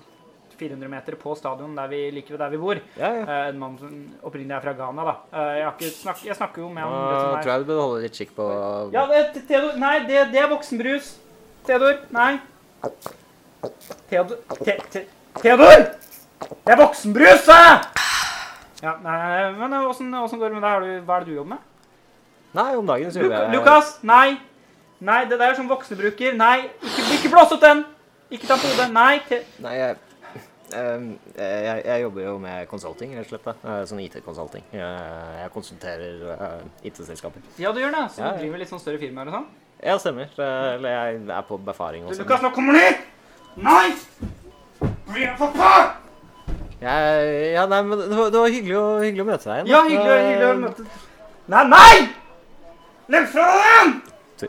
400 0.56 0.88
meter 0.88 1.18
på 1.20 1.34
stadion 1.36 1.74
der 1.76 1.90
vi 1.90 2.00
liker 2.14 2.38
og 2.38 2.40
der 2.46 2.54
vi 2.54 2.60
bor. 2.62 2.80
Ja, 2.96 3.10
ja. 3.18 3.26
Eh, 3.26 3.50
en 3.50 3.60
mann 3.60 3.76
som 3.80 3.92
opprinnelig 4.24 4.56
er 4.56 4.64
fra 4.64 4.74
Ghana, 4.78 5.04
da. 5.10 5.14
Eh, 5.34 5.52
jeg, 5.58 5.66
har 5.66 5.76
ikke 5.76 5.92
snakk, 5.98 6.24
jeg 6.30 6.38
snakker 6.40 6.64
jo 6.64 6.70
med 6.72 6.88
Nå 6.88 6.96
sånn 6.96 7.28
her. 7.34 7.42
tror 7.42 7.52
jeg 7.52 7.60
du 7.66 7.70
bør 7.74 7.82
holde 7.84 8.02
litt 8.06 8.18
kikk 8.22 8.34
på 8.38 8.48
Ja, 8.94 9.04
det, 9.10 9.22
Theodor 9.50 9.78
Nei, 9.84 9.94
det, 10.08 10.26
det 10.32 10.42
er 10.46 10.50
voksenbrus. 10.52 11.14
Theodor, 11.68 12.00
nei. 12.14 12.32
Theodor 14.10 14.36
te, 14.64 14.74
te, 14.92 15.04
Det 15.42 16.72
er 16.72 16.80
voksenbrus, 16.80 17.44
sa 17.46 17.56
jeg! 17.62 17.84
Ja, 18.84 18.96
nei, 19.00 19.52
men 19.56 19.72
åssen 19.80 20.12
åssen 20.18 20.40
går 20.42 20.52
det 20.52 20.58
med 20.60 20.66
deg? 20.66 21.04
Hva 21.08 21.16
er 21.16 21.24
det 21.24 21.32
du 21.32 21.38
jobber 21.38 21.54
med? 21.54 21.70
Nei, 22.54 22.70
om 22.78 22.86
dagen 22.86 23.10
så 23.14 23.22
jobber 23.24 23.46
jeg 23.46 23.54
Lukas! 23.56 23.94
Nei! 24.06 24.34
Nei, 25.04 25.22
det 25.28 25.38
der 25.40 25.50
er 25.52 25.56
som 25.58 25.68
voksenbruker. 25.68 26.36
Nei, 26.38 26.66
ikke, 26.84 27.06
ikke 27.18 27.30
blås 27.32 27.52
opp 27.56 27.62
den! 27.64 27.80
Ikke 28.32 28.46
ta 28.48 28.56
på 28.60 28.68
hodet. 28.70 28.90
Nei. 28.94 29.18
Te, 29.28 29.40
Nei, 29.64 29.72
jeg, 29.80 29.96
jeg, 30.74 31.16
jeg, 31.38 31.82
jeg 31.88 32.04
jobber 32.04 32.22
jo 32.24 32.36
med 32.42 32.68
consulting, 32.70 33.12
rett 33.18 33.26
og 33.26 33.32
slett. 33.34 33.44
da. 33.48 33.54
Eh, 33.74 33.82
Sånn 33.90 34.00
IT-consulting. 34.04 34.64
Jeg, 34.74 35.18
jeg 35.42 35.52
konsulterer 35.54 36.22
eh, 36.36 36.88
IT-selskaper. 36.88 37.44
ja, 37.60 37.72
du 37.76 37.82
gjør 37.82 37.92
det. 37.98 38.04
Så 38.14 38.22
Ja, 38.22 38.30
ja. 38.30 38.32
du 38.38 38.44
driver 38.46 38.62
litt 38.64 38.72
sånn 38.72 38.82
større 38.84 39.00
firmaer 39.02 39.32
og 39.32 39.36
sånn? 39.40 39.50
Ja, 39.84 39.98
stemmer. 40.00 40.30
Eh, 40.38 40.74
Eller 40.78 40.88
jeg 40.94 41.18
er 41.28 41.42
på 41.48 41.58
befaring 41.60 42.06
også. 42.08 42.22
Lukas, 42.24 42.40
nå 42.42 42.50
kommer 42.56 42.72
de! 42.78 42.86
Nei! 43.60 43.90
Bli 45.10 45.26
med 45.26 45.36
pappa! 45.38 45.72
Jeg, 46.80 47.52
ja, 47.54 47.66
nei, 47.70 47.80
men 47.86 47.98
det 48.00 48.16
var, 48.16 48.30
det 48.34 48.40
var 48.40 48.48
hyggelig, 48.52 48.74
å, 48.80 48.86
hyggelig 49.04 49.22
å 49.24 49.28
møte 49.28 49.44
deg 49.48 49.60
igjen. 49.60 49.68
Ja, 49.72 49.82
hyggelig, 49.88 50.16
hyggelig 50.24 50.48
å 50.48 50.54
Eh, 50.54 50.62
møte 50.64 50.86
Nei, 51.54 51.62
nei! 51.68 52.08
Legg 53.12 53.28
fra 53.32 53.44
deg 53.52 53.62
den! 53.68 53.94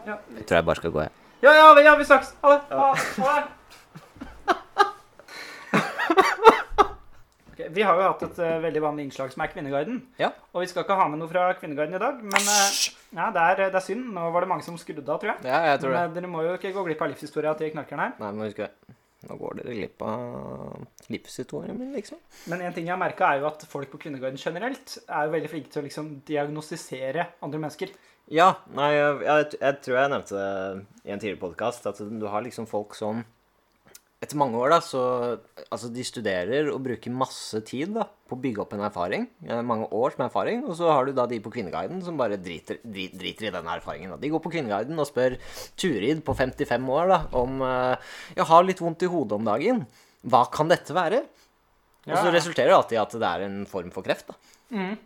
Ja, 0.08 0.16
Jeg 0.40 0.48
tror 0.48 0.58
jeg 0.58 0.66
bare 0.72 0.80
skal 0.82 0.92
gå, 0.96 1.04
jeg. 1.06 1.12
ja, 1.46 1.52
ja, 1.60 1.68
vi- 1.78 1.84
ja 1.86 1.94
vi 2.00 2.08
snakkes. 2.08 2.32
Ha 2.42 2.56
det. 2.56 2.62
Ha 2.72 2.88
ha 2.96 3.36
det. 3.36 4.56
Okay, 7.56 7.70
vi 7.72 7.84
har 7.88 7.96
jo 7.96 8.04
hatt 8.10 8.24
et 8.26 8.40
uh, 8.44 8.58
veldig 8.66 8.82
vanlig 8.84 9.06
innslag 9.08 9.32
som 9.32 9.44
er 9.46 9.52
Kvinneguiden. 9.54 10.02
Ja. 10.20 10.32
Og 10.52 10.66
vi 10.66 10.68
skal 10.72 10.84
ikke 10.84 10.98
ha 11.00 11.06
med 11.08 11.22
noe 11.22 11.30
fra 11.32 11.46
Kvinneguiden 11.56 11.96
i 11.96 12.02
dag, 12.02 12.18
men 12.20 12.50
eh, 12.52 12.72
ja, 13.16 13.30
det, 13.32 13.46
er, 13.48 13.64
det 13.72 13.80
er 13.80 13.86
synd. 13.86 14.10
Nå 14.16 14.28
var 14.36 14.44
det 14.44 14.52
mange 14.52 14.66
som 14.66 14.78
skrudde 14.80 15.08
av, 15.08 15.22
tror 15.22 15.34
jeg. 15.34 15.48
Ja, 15.48 15.62
jeg 15.72 15.82
tror 15.82 15.96
det. 15.96 16.04
Men 16.04 16.16
dere 16.18 16.32
må 16.32 16.44
jo 16.44 16.56
ikke 16.58 16.74
gå 16.76 16.84
glipp 16.90 17.04
av 17.06 17.12
livshistoria 17.14 17.56
til 17.60 17.72
knarkeren 17.74 18.04
her. 18.04 18.16
Nei, 18.20 18.32
men 18.36 18.48
husk 18.50 18.60
det. 18.60 18.72
Nå 19.26 19.38
går 19.40 19.62
dere 19.62 19.76
glipp 19.78 20.04
av 20.06 21.08
livshistorien 21.14 21.78
min, 21.80 21.94
liksom. 21.96 22.20
Men 22.52 22.66
en 22.66 22.76
ting 22.76 22.86
jeg 22.86 22.94
har 22.94 23.02
merka, 23.02 23.32
er 23.32 23.42
jo 23.42 23.48
at 23.50 23.64
folk 23.70 23.90
på 23.94 24.02
Kvinneguiden 24.04 24.38
generelt 24.42 24.98
er 25.06 25.26
jo 25.26 25.34
veldig 25.34 25.54
flinke 25.54 25.72
til 25.74 25.82
å 25.82 25.86
liksom 25.88 26.12
diagnostisere 26.28 27.30
andre 27.46 27.62
mennesker. 27.64 27.96
Ja, 28.34 28.52
nei, 28.74 28.92
jeg, 28.94 29.18
jeg, 29.26 29.48
jeg 29.62 29.80
tror 29.86 30.00
jeg 30.00 30.12
nevnte 30.14 30.44
det 30.44 30.52
i 31.06 31.14
en 31.14 31.22
tidligere 31.22 31.42
podkast, 31.42 31.88
at 31.90 32.02
du 32.02 32.28
har 32.30 32.46
liksom 32.46 32.70
folk 32.70 32.98
som 32.98 33.24
etter 34.24 34.38
mange 34.40 34.58
år, 34.58 34.70
da, 34.72 34.80
så 34.82 35.02
Altså, 35.72 35.90
de 35.94 36.04
studerer 36.08 36.70
og 36.72 36.82
bruker 36.86 37.12
masse 37.12 37.60
tid 37.68 37.92
da, 37.98 38.06
på 38.30 38.36
å 38.38 38.42
bygge 38.42 38.62
opp 38.64 38.74
en 38.74 38.84
erfaring. 38.88 39.28
eh, 39.48 39.62
Mange 39.62 39.88
års 39.92 40.18
med 40.18 40.28
erfaring. 40.30 40.64
Og 40.70 40.76
så 40.80 40.88
har 40.92 41.06
du 41.06 41.12
da 41.14 41.26
de 41.28 41.40
på 41.44 41.52
Kvinneguiden 41.52 42.02
som 42.06 42.18
bare 42.18 42.38
driter, 42.38 42.80
driter, 42.86 43.18
driter 43.20 43.48
i 43.50 43.52
den 43.52 43.66
erfaringen. 43.68 44.12
Da. 44.14 44.18
De 44.18 44.30
går 44.30 44.42
på 44.42 44.52
Kvinneguiden 44.54 44.98
og 45.00 45.08
spør 45.10 45.36
Turid 45.76 46.24
på 46.24 46.36
55 46.38 46.90
år 46.90 47.08
da, 47.12 47.20
om 47.34 47.62
eh, 47.62 47.98
Jeg 48.38 48.46
har 48.46 48.64
litt 48.64 48.80
vondt 48.82 49.04
i 49.04 49.12
hodet 49.12 49.40
om 49.40 49.46
dagen. 49.46 49.86
Hva 50.26 50.46
kan 50.52 50.68
dette 50.72 50.94
være? 50.96 51.24
Og 52.06 52.16
så 52.22 52.32
resulterer 52.32 52.70
det 52.70 52.78
alltid 52.78 52.98
i 52.98 53.02
at 53.02 53.14
det 53.20 53.30
er 53.34 53.46
en 53.48 53.66
form 53.66 53.92
for 53.92 54.06
kreft. 54.06 54.28
da. 54.28 54.36
Mhm. 54.72 54.98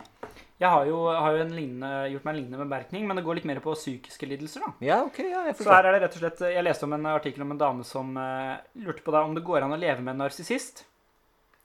Jeg 0.59 0.67
har 0.73 0.89
jo, 0.89 0.97
har 1.07 1.37
jo 1.37 1.43
en 1.45 1.53
lignende, 1.55 1.89
gjort 2.11 2.25
meg 2.27 2.33
en 2.33 2.37
lignende 2.41 2.65
bemerkning, 2.65 3.05
men 3.07 3.15
det 3.15 3.23
går 3.23 3.37
litt 3.37 3.47
mer 3.47 3.61
på 3.63 3.75
psykiske 3.77 4.27
lidelser. 4.27 4.65
da. 4.65 4.73
Ja, 4.83 4.97
ok, 5.05 5.21
ja, 5.23 5.45
jeg 5.47 5.55
forstår. 5.55 5.69
Så 5.69 5.75
her 5.77 5.87
er 5.87 5.95
det 5.95 6.01
rett 6.03 6.17
og 6.17 6.23
slett, 6.25 6.41
Jeg 6.51 6.65
leste 6.65 6.87
om 6.89 6.95
en 6.97 7.09
artikkel 7.13 7.45
om 7.45 7.53
en 7.55 7.61
dame 7.61 7.87
som 7.87 8.11
uh, 8.19 8.59
lurte 8.83 9.05
på 9.05 9.15
da 9.15 9.23
om 9.23 9.37
det 9.37 9.45
går 9.47 9.63
an 9.63 9.75
å 9.77 9.79
leve 9.79 10.03
med 10.03 10.17
en 10.17 10.25
narsissist. 10.25 10.83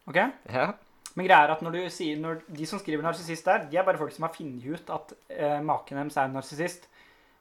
Ok? 0.07 0.21
Ja. 0.53 0.69
Men 1.15 1.27
greia 1.27 1.43
er 1.43 1.55
at 1.57 1.63
når 1.67 1.75
du 1.75 1.83
sier, 1.95 2.21
når 2.23 2.45
de 2.55 2.67
som 2.71 2.79
skriver 2.79 3.03
narsissist 3.03 3.51
der, 3.51 3.67
de 3.71 3.79
er 3.79 3.87
bare 3.87 3.99
folk 3.99 4.15
som 4.15 4.29
har 4.29 4.35
funnet 4.35 4.63
ut 4.63 4.95
at 4.95 5.15
uh, 5.15 5.59
maken 5.67 5.99
deres 5.99 6.19
er 6.19 6.31
en 6.31 6.39
narsissist 6.39 6.87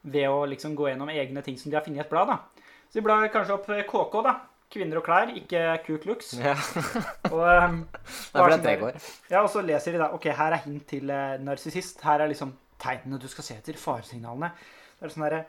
ved 0.04 0.28
å 0.30 0.44
liksom 0.50 0.74
gå 0.76 0.90
gjennom 0.90 1.12
egne 1.14 1.46
ting 1.46 1.58
som 1.62 1.70
de 1.70 1.78
har 1.78 1.86
funnet 1.86 2.02
i 2.02 2.06
et 2.08 2.12
blad. 2.12 2.34
da. 2.34 2.66
Så 2.90 3.00
de 3.00 3.06
blar 3.06 3.30
kanskje 3.34 3.56
opp 3.56 3.70
eh, 3.74 3.86
KK, 3.88 4.18
da. 4.26 4.34
Kvinner 4.74 5.00
og 5.00 5.06
klær, 5.06 5.30
ikke 5.38 5.62
Ku 5.86 5.98
Klux. 6.02 6.34
ja. 6.42 6.56
Og, 7.34 7.40
um, 7.40 7.80
Nei, 7.86 8.34
for 8.34 8.50
det 8.50 8.58
er 8.58 8.64
tre 8.66 8.76
år. 8.90 8.98
ja, 9.30 9.44
og 9.44 9.50
så 9.54 9.62
leser 9.66 9.96
de 9.96 10.02
da 10.02 10.10
Ok, 10.18 10.28
her 10.34 10.58
er 10.58 10.64
hint 10.66 10.88
til 10.90 11.10
uh, 11.14 11.38
narsissist. 11.46 12.02
Her 12.06 12.26
er 12.26 12.32
liksom 12.34 12.56
tegnene 12.82 13.22
du 13.22 13.30
skal 13.32 13.46
se 13.48 13.58
etter. 13.60 13.78
Faresignalene. 13.80 14.52
Det 14.98 15.08
er 15.08 15.14
sånn 15.14 15.26
derre 15.26 15.42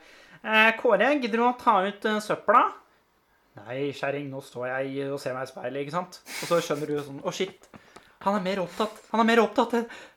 eh, 0.42 0.70
Kåre, 0.80 1.12
gidder 1.22 1.40
du 1.40 1.46
å 1.46 1.52
ta 1.60 1.78
ut 1.86 2.08
uh, 2.10 2.18
søpla? 2.22 2.64
Nei, 3.54 3.92
kjerring, 3.94 4.26
nå 4.32 4.40
står 4.42 4.66
jeg 4.72 5.12
og 5.14 5.20
ser 5.22 5.36
meg 5.36 5.46
i 5.46 5.50
speilet, 5.52 5.84
ikke 5.84 5.94
sant? 5.94 6.16
Og 6.42 6.48
så 6.50 6.56
skjønner 6.66 6.90
du 6.90 6.96
sånn 7.06 7.20
Å, 7.22 7.30
shit. 7.34 7.68
Han 8.24 8.34
er 8.38 8.42
mer 8.42 8.62
opptatt 8.64 8.96
Han 9.12 9.22
er 9.22 9.28
mer 9.28 9.42
opptatt 9.44 9.76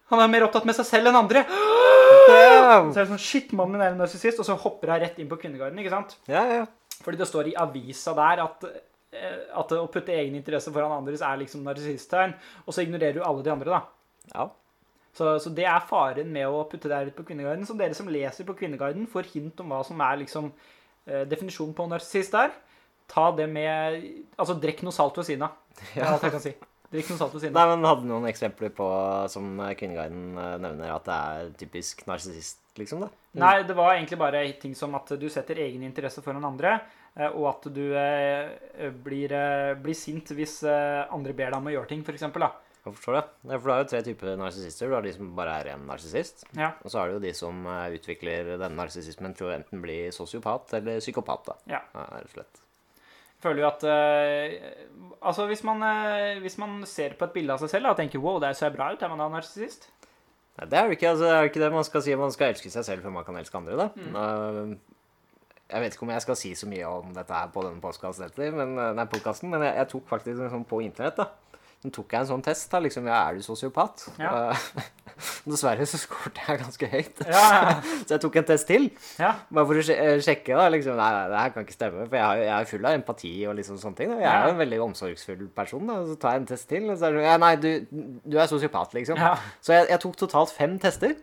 Han 0.09 0.23
er 0.23 0.31
mer 0.31 0.45
opptatt 0.47 0.65
med 0.65 0.73
seg 0.77 0.87
selv 0.89 1.11
enn 1.11 1.19
andre. 1.19 1.43
Damn! 2.31 2.89
Så 2.89 2.97
er 2.97 3.03
det 3.03 3.11
sånn 3.11 3.21
Shit, 3.21 3.53
mannen 3.57 3.83
er 3.83 3.91
en 3.93 4.01
narsissist. 4.01 4.41
Og 4.41 4.47
så 4.47 4.57
hopper 4.57 4.89
hun 4.93 5.01
rett 5.03 5.19
inn 5.21 5.29
på 5.29 5.37
Kvinneguiden, 5.41 5.77
ikke 5.83 5.93
sant? 5.93 6.17
Ja, 6.31 6.43
ja. 6.49 6.65
Fordi 7.03 7.19
det 7.21 7.27
står 7.29 7.51
i 7.51 7.57
avisa 7.61 8.15
der 8.17 8.41
at, 8.47 8.65
at 9.11 9.71
å 9.71 9.87
putte 9.91 10.15
egen 10.15 10.35
interesse 10.35 10.71
foran 10.75 10.91
andres 10.97 11.23
er 11.23 11.39
liksom 11.39 11.63
narsissisttegn. 11.65 12.35
Og 12.65 12.75
så 12.75 12.83
ignorerer 12.83 13.19
du 13.19 13.25
alle 13.25 13.45
de 13.45 13.53
andre, 13.53 13.77
da. 13.77 14.31
ja. 14.33 14.49
Så, 15.17 15.31
så 15.41 15.49
det 15.49 15.65
er 15.65 15.81
faren 15.89 16.29
med 16.29 16.45
å 16.45 16.61
putte 16.69 16.89
det 16.91 16.97
her 16.97 17.09
ut 17.09 17.17
på 17.17 17.25
Kvinneguiden. 17.25 17.65
Så 17.65 17.73
dere 17.77 17.97
som 17.97 18.09
leser 18.11 18.45
på 18.45 18.53
Kvinneguiden, 18.59 19.07
får 19.09 19.31
hint 19.31 19.63
om 19.63 19.73
hva 19.73 19.79
som 19.85 20.01
er 20.05 20.19
liksom 20.21 20.51
eh, 20.51 21.23
definisjonen 21.29 21.73
på 21.77 21.87
narsissist 21.89 22.35
der. 22.37 22.53
Ta 23.09 23.29
det 23.33 23.47
med 23.49 24.03
Altså, 24.35 24.57
drikk 24.61 24.83
noe 24.85 24.93
salt 24.93 25.17
ved 25.17 25.29
siden 25.31 25.47
av. 25.47 25.55
Det 25.93 26.03
er 26.03 26.11
alt 26.11 26.27
jeg 26.27 26.35
kan 26.35 26.43
si. 26.43 26.53
Drikk 26.93 27.09
noe 27.11 27.19
salt 27.19 27.33
ved 27.33 27.43
siden 27.43 27.57
Nei, 27.57 27.65
men 27.71 27.87
Hadde 27.87 28.05
du 28.05 28.11
noen 28.11 28.29
eksempler 28.29 28.71
på, 28.77 28.91
som 29.33 29.57
Kvinneguiden 29.79 30.37
eh, 30.37 30.53
nevner, 30.67 30.93
at 30.93 31.09
det 31.09 31.17
er 31.17 31.49
typisk 31.63 32.05
narsissist, 32.09 32.61
liksom? 32.77 33.07
da? 33.07 33.09
Nei, 33.41 33.55
det 33.65 33.75
var 33.77 33.95
egentlig 33.95 34.21
bare 34.21 34.45
ting 34.61 34.77
som 34.77 34.93
at 34.99 35.15
du 35.17 35.27
setter 35.33 35.65
egen 35.65 35.81
interesse 35.87 36.21
foran 36.25 36.45
andre, 36.45 36.77
eh, 36.77 36.96
og 37.33 37.47
at 37.49 37.67
du 37.73 37.83
eh, 37.97 38.91
blir, 39.03 39.33
eh, 39.33 39.73
blir 39.81 39.97
sint 39.97 40.29
hvis 40.37 40.59
eh, 40.69 41.03
andre 41.13 41.33
ber 41.33 41.49
deg 41.49 41.59
om 41.59 41.69
å 41.69 41.73
gjøre 41.73 41.89
ting, 41.89 42.03
f.eks. 42.05 42.27
Jeg 42.87 42.95
forstår 42.95 43.17
det. 43.17 43.23
Ja, 43.49 43.57
For 43.57 43.65
du 43.65 43.73
har 43.73 43.81
jo 43.81 43.89
tre 43.91 44.01
typer 44.05 44.37
narsissister. 44.39 44.87
Du 44.87 44.95
har 44.95 45.03
de 45.03 45.11
som 45.15 45.33
bare 45.35 45.57
er 45.59 45.71
en 45.73 45.83
narsissist. 45.89 46.45
Ja. 46.55 46.71
Og 46.85 46.93
så 46.93 47.01
har 47.01 47.09
du 47.09 47.17
jo 47.17 47.23
de 47.25 47.33
som 47.35 47.65
eh, 47.67 47.97
utvikler 47.97 48.53
denne 48.53 48.77
narsissismen 48.77 49.35
til 49.35 49.49
å 49.49 49.55
enten 49.57 49.83
bli 49.83 49.97
sosiopat 50.15 50.77
eller 50.79 51.01
psykopat. 51.03 51.49
da. 51.49 51.57
Ja. 51.77 51.81
rett 51.97 52.29
og 52.29 52.35
slett. 52.37 52.63
Føler 53.43 53.61
jo 53.61 53.67
at 53.67 53.83
uh, 53.85 54.53
Altså, 55.29 55.43
hvis 55.45 55.61
man, 55.67 55.83
uh, 55.85 56.39
hvis 56.41 56.55
man 56.57 56.79
ser 56.89 57.13
på 57.19 57.27
et 57.27 57.35
bilde 57.35 57.53
av 57.53 57.61
seg 57.61 57.69
selv 57.69 57.85
da, 57.85 57.91
og 57.93 57.99
tenker 57.99 58.21
'wow, 58.21 58.39
det 58.41 58.55
ser 58.57 58.73
bra 58.73 58.89
ut', 58.89 59.03
er 59.03 59.11
man 59.11 59.21
da 59.21 59.27
narsissist? 59.29 59.91
Det 60.57 60.73
er 60.73 60.85
jo 60.85 60.95
ikke, 60.95 61.09
altså, 61.09 61.25
er 61.25 61.43
ikke 61.45 61.61
det 61.61 61.71
man 61.73 61.85
skal 61.85 62.01
si. 62.01 62.15
Man 62.17 62.31
skal 62.33 62.49
elske 62.49 62.71
seg 62.73 62.85
selv 62.85 63.03
før 63.05 63.13
man 63.13 63.25
kan 63.25 63.37
elske 63.37 63.57
andre. 63.57 63.77
da. 63.77 63.89
Mm. 63.93 64.13
Nå, 64.15 64.77
jeg 65.67 65.83
vet 65.83 65.95
ikke 65.97 66.05
om 66.07 66.13
jeg 66.13 66.23
skal 66.23 66.37
si 66.39 66.53
så 66.55 66.67
mye 66.69 66.87
om 66.87 67.09
dette 67.15 67.33
her 67.33 67.49
på 67.51 67.63
denne 67.65 67.83
podkasten, 67.83 68.31
men, 68.55 68.77
eh, 68.79 68.93
nei, 68.95 69.05
podcasten, 69.11 69.51
men 69.51 69.65
jeg, 69.67 69.75
jeg 69.81 69.91
tok 69.95 70.07
faktisk 70.13 70.45
sånn 70.53 70.63
på 70.67 70.79
internett. 70.85 71.19
da. 71.19 71.27
Så 71.83 71.91
tok 71.93 72.13
jeg 72.15 72.23
en 72.23 72.29
sånn 72.31 72.41
test. 72.45 72.71
da, 72.71 72.79
liksom, 72.81 73.05
ja, 73.05 73.17
Er 73.29 73.35
du 73.37 73.43
sosiopat? 73.45 74.07
Ja. 74.17 74.31
Eh, 74.53 74.87
Dessverre 75.49 75.85
så 75.89 75.97
skåret 75.97 76.39
jeg 76.47 76.59
ganske 76.61 76.87
høyt. 76.89 77.21
Ja, 77.25 77.75
Så 78.05 78.15
jeg 78.15 78.21
tok 78.23 78.35
en 78.39 78.47
test 78.49 78.67
til. 78.69 78.87
ja. 79.21 79.33
Bare 79.53 79.69
for 79.69 79.77
å 79.81 79.83
eh, 79.93 80.17
sjekke. 80.25 80.55
da, 80.57 80.65
liksom, 80.73 80.97
Nei, 80.97 81.11
det 81.29 81.43
her 81.43 81.53
kan 81.53 81.67
ikke 81.67 81.77
stemme. 81.77 82.07
For 82.09 82.17
jeg, 82.17 82.49
er 82.55 82.69
full 82.71 82.89
av 82.89 82.97
empati 82.97 83.31
og 83.49 83.55
liksom 83.59 83.77
sånne 83.81 83.99
ting. 83.99 84.13
da. 84.15 84.19
Jeg 84.23 84.31
er 84.31 84.47
jo 84.47 84.55
en 84.55 84.61
veldig 84.63 84.81
omsorgsfull 84.87 85.47
person. 85.57 85.85
da, 85.89 85.99
Så 86.09 86.17
tar 86.21 86.37
jeg 86.37 86.43
en 86.45 86.51
test 86.55 86.69
til, 86.71 86.89
og 86.89 86.97
så 86.97 87.09
er 87.09 87.17
det 87.17 87.21
sånn 87.21 87.29
ja, 87.29 87.37
Nei, 87.45 87.53
du, 87.61 87.71
du 88.25 88.37
er 88.41 88.49
sosiopat, 88.49 88.97
liksom. 88.97 89.21
Ja. 89.21 89.35
Så 89.61 89.77
jeg, 89.77 89.89
jeg 89.93 90.01
tok 90.05 90.17
totalt 90.25 90.53
fem 90.57 90.79
tester. 90.81 91.17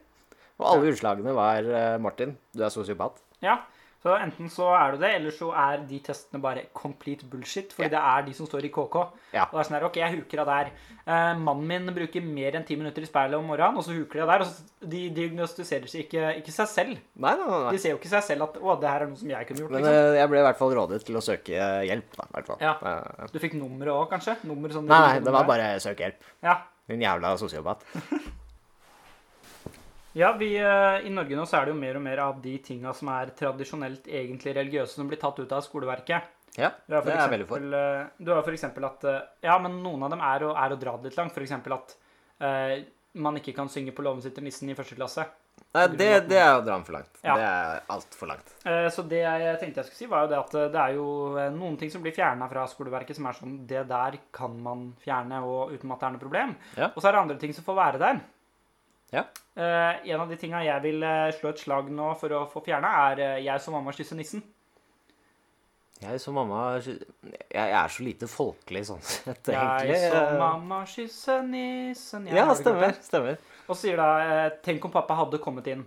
Og 0.63 0.69
alle 0.71 0.93
utslagene 0.95 1.33
var 1.35 1.67
Martin, 1.99 2.37
du 2.55 2.63
er 2.63 2.71
sosiopat. 2.71 3.19
ja. 3.43 3.59
Så 4.05 4.13
enten 4.21 4.51
så 4.53 4.67
er 4.77 4.93
du 4.93 4.99
det, 5.01 5.11
eller 5.17 5.33
så 5.33 5.47
er 5.57 5.81
de 5.89 5.99
testene 6.05 6.37
bare 6.45 6.67
complete 6.77 7.25
bullshit. 7.25 7.71
Fordi 7.73 7.89
det 7.95 8.01
er 8.05 8.27
de 8.27 8.35
som 8.37 8.45
står 8.45 8.67
i 8.69 8.71
KK. 8.75 8.97
Ja. 9.33 9.47
Og 9.47 9.55
det 9.57 9.63
er 9.63 9.69
sånn 9.71 9.77
her, 9.79 9.87
ok, 9.89 9.97
jeg 10.03 10.19
huker 10.19 10.43
av 10.43 10.51
der. 10.51 10.69
Eh, 11.07 11.31
mannen 11.41 11.65
min 11.71 11.89
bruker 11.97 12.27
mer 12.27 12.59
enn 12.59 12.67
ti 12.69 12.77
minutter 12.77 13.01
i 13.01 13.09
speilet 13.09 13.39
om 13.41 13.49
morgenen, 13.49 13.81
og 13.81 13.87
så 13.87 13.97
huker 13.97 14.21
de 14.21 14.25
av 14.27 14.35
der. 14.35 14.45
Og 14.45 14.51
så, 14.51 14.85
de 14.93 15.01
diagnostiserer 15.17 15.89
seg 15.89 16.05
ikke, 16.05 16.27
ikke 16.43 16.53
seg 16.59 16.69
selv. 16.75 17.01
Nei, 17.17 17.33
nei, 17.41 17.49
nei. 17.49 17.73
De 17.73 17.81
ser 17.81 17.95
jo 17.97 18.03
ikke 18.03 18.13
seg 18.13 18.29
selv 18.29 18.47
at 18.51 18.61
å, 18.61 18.77
det 18.85 18.93
her 18.93 19.07
er 19.07 19.13
noe 19.15 19.23
som 19.25 19.33
jeg 19.33 19.49
kunne 19.49 19.65
gjort. 19.65 19.73
Men 19.79 19.87
liksom. 19.89 19.99
eh, 20.05 20.21
jeg 20.21 20.33
ble 20.35 20.45
i 20.45 20.47
hvert 20.51 20.61
fall 20.61 20.77
rådet 20.83 21.01
til 21.09 21.17
å 21.17 21.25
søke 21.25 21.67
hjelp, 21.89 22.15
da. 22.21 22.29
hvert 22.37 22.53
fall. 22.53 22.61
Ja. 22.69 22.77
Eh, 22.93 23.27
Du 23.33 23.41
fikk 23.41 23.57
nummeret 23.57 23.97
òg, 23.97 24.07
kanskje? 24.13 24.37
Nummer 24.53 24.77
sånn, 24.77 24.85
Nei, 24.93 25.01
nei, 25.09 25.19
det 25.25 25.33
var 25.41 25.49
bare 25.49 25.73
søk 25.81 26.05
hjelp. 26.05 26.21
Ja. 26.45 26.61
Din 26.93 27.01
jævla 27.09 27.39
sosiopat. 27.41 27.89
Ja, 30.15 30.33
vi, 30.39 30.53
eh, 30.57 31.07
I 31.07 31.11
Norge 31.11 31.35
nå 31.37 31.45
så 31.47 31.59
er 31.59 31.67
det 31.67 31.75
jo 31.75 31.81
mer 31.81 31.97
og 31.99 32.03
mer 32.05 32.21
av 32.23 32.41
de 32.43 32.55
tinga 32.63 32.93
som 32.95 33.09
er 33.11 33.33
tradisjonelt 33.35 34.07
egentlig 34.07 34.55
religiøse, 34.55 34.95
som 34.95 35.09
blir 35.11 35.19
tatt 35.19 35.41
ut 35.43 35.53
av 35.53 35.65
skoleverket. 35.67 36.31
Ja, 36.55 36.69
det 36.87 37.01
er 37.03 37.17
jeg 37.19 37.31
veldig 37.33 37.47
for. 37.51 37.65
eh, 37.75 38.05
Du 38.23 38.31
har 38.31 38.47
eksempel 38.53 38.85
at 38.87 39.05
eh, 39.11 39.23
Ja, 39.43 39.59
men 39.59 39.81
noen 39.83 40.05
av 40.07 40.11
dem 40.15 40.21
er 40.23 40.45
å, 40.47 40.53
er 40.55 40.71
å 40.71 40.79
dra 40.79 40.97
det 40.97 41.11
litt 41.11 41.17
langt. 41.19 41.35
Eksempel 41.37 41.75
at 41.75 41.97
eh, 42.41 42.85
man 43.15 43.35
ikke 43.41 43.55
kan 43.57 43.69
synge 43.69 43.91
på 43.95 44.03
låven 44.07 44.23
sitter 44.23 44.43
nissen 44.43 44.71
i 44.71 44.75
første 44.79 44.95
klasse. 44.95 45.27
Nei, 45.75 45.89
det, 45.99 46.29
det 46.31 46.39
er 46.39 46.53
å 46.55 46.63
dra 46.63 46.77
den 46.77 46.85
for 46.87 46.95
langt. 46.95 47.11
Ja. 47.25 47.35
Det 47.35 47.47
er 47.51 47.83
altfor 47.97 48.31
langt. 48.31 48.55
Eh, 48.71 48.87
Så 48.95 49.03
det 49.11 49.25
jeg 49.25 49.59
tenkte 49.59 49.83
jeg 49.83 49.89
skulle 49.91 49.99
si, 50.05 50.07
var 50.11 50.23
jo 50.23 50.31
det 50.31 50.39
at 50.39 50.55
det 50.75 50.81
er 50.85 50.95
jo 50.95 51.07
noen 51.59 51.77
ting 51.81 51.91
som 51.91 52.03
blir 52.07 52.15
fjerna 52.15 52.47
fra 52.51 52.69
skoleverket 52.71 53.19
som 53.19 53.27
er 53.27 53.35
sånn 53.39 53.57
Det 53.67 53.83
der 53.91 54.21
kan 54.35 54.55
man 54.63 54.93
fjerne 55.03 55.43
og 55.43 55.75
uten 55.75 55.91
at 55.91 55.99
det 55.99 56.07
er 56.07 56.15
noe 56.15 56.23
problem. 56.23 56.55
Ja. 56.79 56.93
Og 56.95 57.03
så 57.03 57.09
er 57.11 57.17
det 57.19 57.23
andre 57.27 57.39
ting 57.43 57.55
som 57.55 57.67
får 57.67 57.81
være 57.83 57.99
der. 58.07 58.21
Ja. 59.11 59.25
Eh, 59.57 60.11
en 60.11 60.21
av 60.21 60.29
de 60.29 60.37
tinga 60.41 60.65
jeg 60.67 60.83
vil 60.83 61.03
eh, 61.07 61.31
slå 61.37 61.53
et 61.55 61.61
slag 61.63 61.91
nå 61.95 62.09
for 62.19 62.33
å 62.35 62.41
få 62.51 62.63
fjerna, 62.67 62.91
er 63.13 63.21
eh, 63.23 63.43
jeg 63.45 63.63
som 63.63 63.77
mamma 63.77 63.93
kysser 63.95 64.19
nissen. 64.19 64.43
Jeg 66.03 66.19
som 66.21 66.35
mamma 66.35 66.81
Jeg 66.83 66.99
jeg 67.55 67.71
er 67.79 67.93
så 67.95 68.03
lite 68.03 68.27
folkelig 68.29 68.83
sånn 68.91 69.01
sett, 69.07 69.47
egentlig. 69.49 69.95
Jeg 69.95 70.11
som 70.11 70.41
mamma 70.43 70.81
kysser 70.91 71.45
nissen 71.47 72.27
Ja, 72.27 72.35
ikke 72.35 72.49
hørt 72.51 72.59
stemmer. 72.65 72.97
stemmer. 73.07 73.39
Og 73.71 73.79
sier 73.79 73.97
da 74.03 74.09
Tenk 74.67 74.85
om 74.85 74.93
pappa 74.93 75.15
hadde 75.23 75.39
kommet 75.41 75.71
inn, 75.71 75.87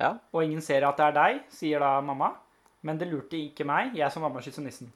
Ja. 0.00 0.14
og 0.32 0.42
ingen 0.42 0.60
ser 0.64 0.84
at 0.88 0.96
det 0.96 1.04
er 1.10 1.12
deg, 1.20 1.42
sier 1.52 1.78
da 1.84 2.00
mamma. 2.00 2.32
Men 2.82 2.98
det 2.98 3.08
lurte 3.10 3.36
ikke 3.36 3.64
meg. 3.66 3.94
Jeg 3.96 4.10
som 4.12 4.22
mamma 4.22 4.40
kysser 4.40 4.62
nissen. 4.64 4.90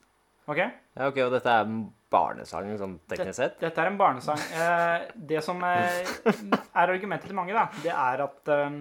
Ok? 0.51 0.57
ja, 0.59 1.07
ok, 1.07 1.17
Og 1.25 1.31
dette 1.37 1.49
er 1.53 1.65
en 1.67 1.81
barnesang 2.11 2.71
sånn 2.79 2.97
teknisk 3.07 3.37
sett? 3.39 3.53
Dette 3.61 3.79
er 3.81 3.87
en 3.91 3.97
barnesang. 3.99 4.41
Eh, 4.59 5.07
det 5.31 5.39
som 5.45 5.61
er, 5.63 6.01
er 6.27 6.91
argumentet 6.91 7.29
til 7.31 7.37
mange, 7.37 7.55
da, 7.55 7.69
det 7.85 7.93
er 7.95 8.23
at 8.25 8.51
eh, 8.51 8.79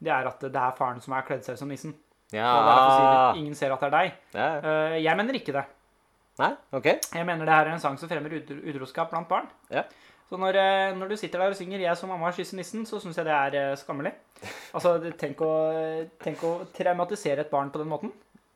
det 0.00 0.12
er 0.12 0.28
at 0.30 0.40
det 0.46 0.56
er 0.60 0.76
faren 0.78 1.00
som 1.04 1.12
har 1.16 1.24
kledd 1.28 1.44
seg 1.44 1.56
ut 1.56 1.62
som 1.62 1.68
nissen. 1.72 1.94
Ja. 2.32 2.46
Og 2.52 2.68
derfor 2.68 2.90
sier 2.94 3.40
ingen 3.42 3.56
ser 3.58 3.72
at 3.74 3.80
det 3.82 3.88
er 3.90 3.96
deg. 3.96 4.12
ja. 4.36 4.48
Eh, 4.60 4.98
jeg 5.02 5.16
mener 5.18 5.40
ikke 5.40 5.56
det. 5.56 5.64
Nei? 6.40 6.52
OK. 6.72 6.86
Jeg 7.16 7.26
mener 7.28 7.44
det 7.44 7.52
her 7.52 7.66
er 7.68 7.74
en 7.74 7.82
sang 7.82 7.98
som 8.00 8.08
fremmer 8.08 8.32
utro- 8.38 8.60
utroskap 8.70 9.10
blant 9.12 9.28
barn. 9.28 9.48
Ja. 9.72 9.82
Så 10.30 10.38
når, 10.38 10.56
eh, 10.60 10.92
når 10.96 11.08
du 11.10 11.16
sitter 11.18 11.40
der 11.42 11.50
og 11.50 11.56
synger 11.58 11.80
'Jeg 11.82 11.96
som 11.98 12.08
mamma 12.08 12.30
kysser 12.32 12.56
nissen', 12.56 12.86
så 12.86 13.00
syns 13.02 13.16
jeg 13.18 13.24
det 13.26 13.34
er 13.34 13.54
eh, 13.72 13.76
skammelig. 13.76 14.12
Altså, 14.72 14.94
tenk 15.18 15.40
å, 15.42 15.50
tenk 16.22 16.38
å 16.46 16.52
traumatisere 16.72 17.40
et 17.40 17.50
barn 17.50 17.70
på 17.70 17.78
den 17.82 17.88
måten. 17.90 18.12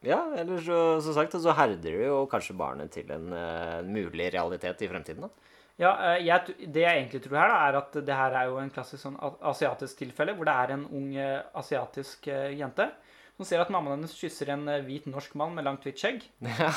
Ja, 0.07 0.21
eller 0.37 0.61
så, 0.63 0.79
som 1.05 1.17
sagt, 1.17 1.37
så 1.41 1.55
herder 1.57 1.97
du 1.97 2.05
jo 2.05 2.21
kanskje 2.31 2.57
barnet 2.59 2.93
til 2.95 3.11
en 3.15 3.33
uh, 3.33 3.81
mulig 3.87 4.31
realitet 4.35 4.85
i 4.85 4.91
fremtiden. 4.91 5.27
da. 5.27 5.53
Ja, 5.81 5.91
eh, 6.13 6.21
jeg, 6.23 6.55
Det 6.71 6.85
jeg 6.85 7.01
egentlig 7.01 7.23
tror 7.25 7.41
her, 7.41 7.51
da, 7.51 7.63
er 7.67 7.79
at 7.81 7.97
det 8.07 8.15
her 8.15 8.37
er 8.39 8.51
jo 8.51 8.61
en 8.63 8.71
klassisk 8.71 9.03
sånn 9.03 9.17
asiatisk 9.43 10.05
tilfelle, 10.05 10.37
hvor 10.39 10.47
det 10.47 10.55
er 10.55 10.75
en 10.77 10.85
ung 10.87 11.09
eh, 11.19 11.41
asiatisk 11.59 12.29
jente 12.31 12.93
som 13.35 13.49
ser 13.49 13.65
at 13.65 13.73
mammaen 13.75 13.99
hennes 13.99 14.15
kysser 14.15 14.53
en 14.55 14.69
hvit 14.87 15.09
norsk 15.11 15.35
mann 15.35 15.57
med 15.57 15.67
langt, 15.67 15.83
hvitt 15.83 15.99
skjegg 15.99 16.23
Ja, 16.61 16.71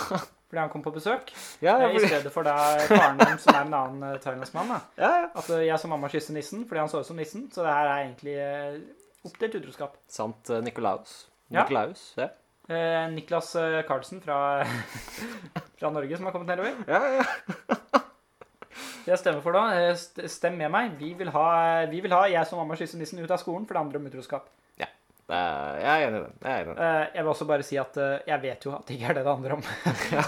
fordi 0.48 0.62
han 0.63 0.72
kom 0.74 0.81
på 0.81 0.93
besøk. 0.96 1.29
ja, 1.62 1.75
eh, 1.86 1.93
I 2.00 2.01
stedet 2.01 2.34
for 2.34 2.48
da 2.48 2.55
faren 2.88 3.22
hennes, 3.22 3.43
som 3.43 3.53
er 3.53 3.67
en 3.67 3.77
annen 3.77 4.19
thailandsmann. 4.24 4.74
ja, 4.98 5.12
ja. 5.22 5.29
At 5.38 5.51
jeg 5.53 5.77
som 5.84 5.93
mamma 5.93 6.10
kysser 6.10 6.34
nissen 6.34 6.65
fordi 6.65 6.81
han 6.81 6.89
så 6.89 7.03
ut 7.03 7.10
som 7.10 7.19
nissen. 7.19 7.46
Så 7.53 7.62
det 7.67 7.75
her 7.75 7.91
er 7.91 8.03
egentlig 8.07 8.38
oppdelt 9.27 9.60
utroskap. 9.60 10.01
Sant 10.10 10.50
uh, 10.50 10.62
Nikolaus. 10.63 11.27
Ja. 11.51 11.62
Nikolaus, 11.62 12.10
ja. 12.17 12.31
Eh, 12.67 13.03
Niklas 13.13 13.53
eh, 13.55 13.79
Carlsen 13.88 14.19
fra, 14.24 14.65
fra 15.79 15.91
Norge 15.95 16.19
som 16.19 16.27
har 16.27 16.36
kommet 16.36 16.51
nedover. 16.51 16.75
Ja, 16.88 17.21
ja. 17.21 17.25
Jeg 19.07 19.21
stemmer 19.21 19.39
for 19.43 19.55
da, 19.55 19.63
eh, 19.79 20.27
stem 20.27 20.57
med 20.59 20.71
meg. 20.74 20.95
Vi 21.00 21.13
vil, 21.15 21.31
ha, 21.31 21.47
vi 21.88 22.01
vil 22.03 22.15
ha 22.15 22.25
jeg 22.27 22.50
som 22.50 22.59
mamma 22.59 22.75
kysser 22.79 23.00
nissen 23.00 23.21
ut 23.24 23.31
av 23.31 23.39
skolen, 23.39 23.63
for 23.67 23.77
det 23.77 23.86
handler 23.86 24.01
om 24.01 24.09
utroskap. 24.12 24.51
Er, 25.27 25.79
jeg 25.81 25.91
er 25.91 26.05
enig 26.07 26.19
i 26.19 26.24
det. 26.24 26.36
Jeg 26.47 26.63
enig. 26.63 26.74
Eh, 26.79 27.05
jeg 27.17 27.24
vil 27.24 27.29
også 27.33 27.45
bare 27.50 27.63
si 27.67 27.75
at 27.81 27.97
eh, 28.00 28.13
jeg 28.29 28.43
vet 28.45 28.63
jo 28.63 28.71
at 28.77 28.88
det 28.88 28.95
ikke 28.95 29.09
er 29.12 29.17
det 29.17 29.24
det 29.25 29.33
handler 29.33 29.55
om. 29.57 29.65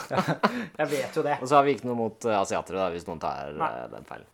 jeg 0.81 0.89
vet 0.91 1.19
jo 1.19 1.24
det. 1.24 1.38
Og 1.39 1.48
så 1.48 1.55
har 1.55 1.67
vi 1.67 1.75
ikke 1.77 1.88
noe 1.88 2.00
mot 2.01 2.27
asiatere, 2.36 2.81
da, 2.81 2.89
hvis 2.91 3.08
noen 3.08 3.22
tar 3.24 3.53
Nei. 3.55 3.69
den 3.93 4.10
feilen. 4.10 4.27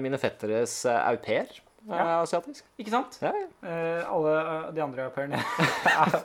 Mine 0.00 0.20
fetteres 0.22 0.78
au 0.88 1.18
pair 1.20 1.50
er 1.94 2.04
Ja. 2.04 2.22
asiatisk. 2.22 2.64
Ikke 2.78 2.90
sant? 2.90 3.18
Ja, 3.22 3.32
ja. 3.32 3.46
Eh, 3.68 4.02
alle 4.12 4.34
eh, 4.40 4.72
de 4.74 4.82
andre 4.82 5.04
au 5.08 5.10
pairene 5.10 5.38
er 6.04 6.18